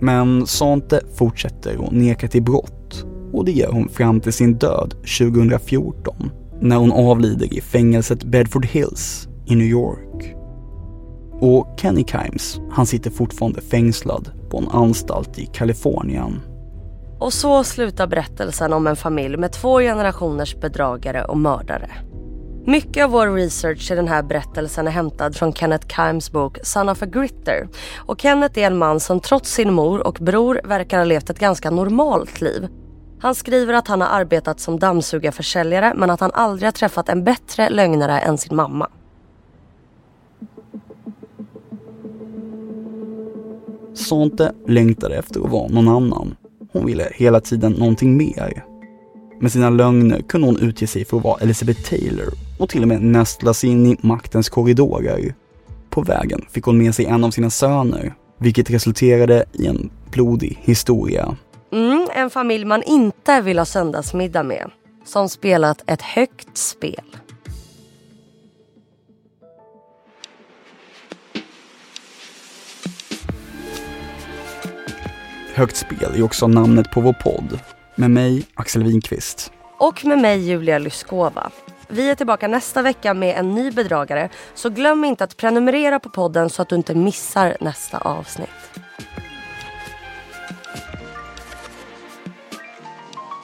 Men 0.00 0.46
Sante 0.46 1.00
fortsätter 1.14 1.86
att 1.86 1.92
neka 1.92 2.28
till 2.28 2.42
brott 2.42 3.04
och 3.32 3.44
det 3.44 3.52
gör 3.52 3.72
hon 3.72 3.88
fram 3.88 4.20
till 4.20 4.32
sin 4.32 4.54
död 4.54 4.94
2014 5.18 6.30
när 6.60 6.76
hon 6.76 6.92
avlider 6.92 7.54
i 7.54 7.60
fängelset 7.60 8.24
Bedford 8.24 8.66
Hills 8.66 9.28
i 9.46 9.54
New 9.54 9.66
York. 9.66 10.34
Och 11.40 11.66
Kenny 11.80 12.04
Kimes, 12.04 12.60
han 12.70 12.86
sitter 12.86 13.10
fortfarande 13.10 13.60
fängslad 13.60 14.30
på 14.50 14.58
en 14.58 14.68
anstalt 14.68 15.38
i 15.38 15.46
Kalifornien. 15.46 16.40
Och 17.18 17.32
så 17.32 17.64
slutar 17.64 18.06
berättelsen 18.06 18.72
om 18.72 18.86
en 18.86 18.96
familj 18.96 19.36
med 19.36 19.52
två 19.52 19.80
generationers 19.80 20.56
bedragare 20.56 21.24
och 21.24 21.38
mördare. 21.38 21.90
Mycket 22.66 23.04
av 23.04 23.10
vår 23.10 23.34
research 23.34 23.90
i 23.90 23.94
den 23.94 24.08
här 24.08 24.22
berättelsen 24.22 24.86
är 24.86 24.90
hämtad 24.90 25.36
från 25.36 25.52
Kenneth 25.52 25.86
Kimes 25.86 26.32
bok 26.32 26.58
Son 26.62 26.88
of 26.88 27.02
a 27.02 27.06
Gritter. 27.06 27.68
Och 27.96 28.20
Kenneth 28.20 28.58
är 28.58 28.66
en 28.66 28.78
man 28.78 29.00
som 29.00 29.20
trots 29.20 29.52
sin 29.52 29.72
mor 29.72 30.06
och 30.06 30.18
bror 30.20 30.60
verkar 30.64 30.98
ha 30.98 31.04
levt 31.04 31.30
ett 31.30 31.38
ganska 31.38 31.70
normalt 31.70 32.40
liv. 32.40 32.68
Han 33.20 33.34
skriver 33.34 33.74
att 33.74 33.88
han 33.88 34.00
har 34.00 34.08
arbetat 34.08 34.60
som 34.60 34.78
dammsugarförsäljare 34.78 35.92
men 35.96 36.10
att 36.10 36.20
han 36.20 36.30
aldrig 36.34 36.66
har 36.66 36.72
träffat 36.72 37.08
en 37.08 37.24
bättre 37.24 37.70
lögnare 37.70 38.18
än 38.18 38.38
sin 38.38 38.56
mamma. 38.56 38.88
Sante 43.94 44.52
längtade 44.66 45.16
efter 45.16 45.40
att 45.40 45.50
vara 45.50 45.68
någon 45.68 45.88
annan. 45.88 46.36
Hon 46.76 46.86
ville 46.86 47.08
hela 47.14 47.40
tiden 47.40 47.72
någonting 47.72 48.16
mer. 48.16 48.64
Med 49.40 49.52
sina 49.52 49.70
lögner 49.70 50.22
kunde 50.22 50.46
hon 50.46 50.58
utge 50.58 50.86
sig 50.86 51.04
för 51.04 51.16
att 51.16 51.24
vara 51.24 51.40
Elizabeth 51.40 51.82
Taylor 51.90 52.26
och 52.58 52.68
till 52.68 52.82
och 52.82 52.88
med 52.88 53.02
nästla 53.02 53.54
sig 53.54 53.70
in 53.70 53.86
i 53.86 53.96
maktens 54.00 54.48
korridorer. 54.48 55.34
På 55.90 56.02
vägen 56.02 56.44
fick 56.50 56.64
hon 56.64 56.78
med 56.78 56.94
sig 56.94 57.04
en 57.04 57.24
av 57.24 57.30
sina 57.30 57.50
söner, 57.50 58.14
vilket 58.38 58.70
resulterade 58.70 59.44
i 59.52 59.66
en 59.66 59.90
blodig 60.10 60.58
historia. 60.62 61.36
Mm, 61.72 62.08
en 62.14 62.30
familj 62.30 62.64
man 62.64 62.82
inte 62.82 63.40
vill 63.40 63.58
ha 63.58 63.64
söndagsmiddag 63.64 64.42
med. 64.42 64.70
Som 65.04 65.28
spelat 65.28 65.82
ett 65.86 66.02
högt 66.02 66.56
spel. 66.58 67.02
Högt 75.56 75.76
spel 75.76 76.14
är 76.14 76.22
också 76.22 76.46
namnet 76.46 76.90
på 76.90 77.00
vår 77.00 77.12
podd. 77.12 77.60
Med 77.94 78.10
mig, 78.10 78.46
Axel 78.54 78.82
Winqvist. 78.82 79.52
Och 79.78 80.04
med 80.04 80.18
mig 80.18 80.48
Julia 80.48 80.78
Lyskova. 80.78 81.50
Vi 81.88 82.10
är 82.10 82.14
tillbaka 82.14 82.48
nästa 82.48 82.82
vecka 82.82 83.14
med 83.14 83.38
en 83.38 83.54
ny 83.54 83.70
bedragare. 83.70 84.28
Så 84.54 84.70
glöm 84.70 85.04
inte 85.04 85.24
att 85.24 85.36
prenumerera 85.36 85.98
på 85.98 86.08
podden 86.08 86.50
så 86.50 86.62
att 86.62 86.68
du 86.68 86.76
inte 86.76 86.94
missar 86.94 87.56
nästa 87.60 87.98
avsnitt. 87.98 88.48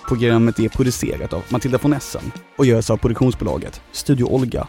Programmet 0.09 0.59
är 0.59 0.69
producerat 0.69 1.33
av 1.33 1.43
Matilda 1.49 1.79
von 1.83 1.93
Essen 1.93 2.33
och 2.57 2.67
görs 2.67 2.91
av 2.91 2.97
produktionsbolaget 2.97 3.81
Studio 3.93 4.25
Olga 4.25 4.69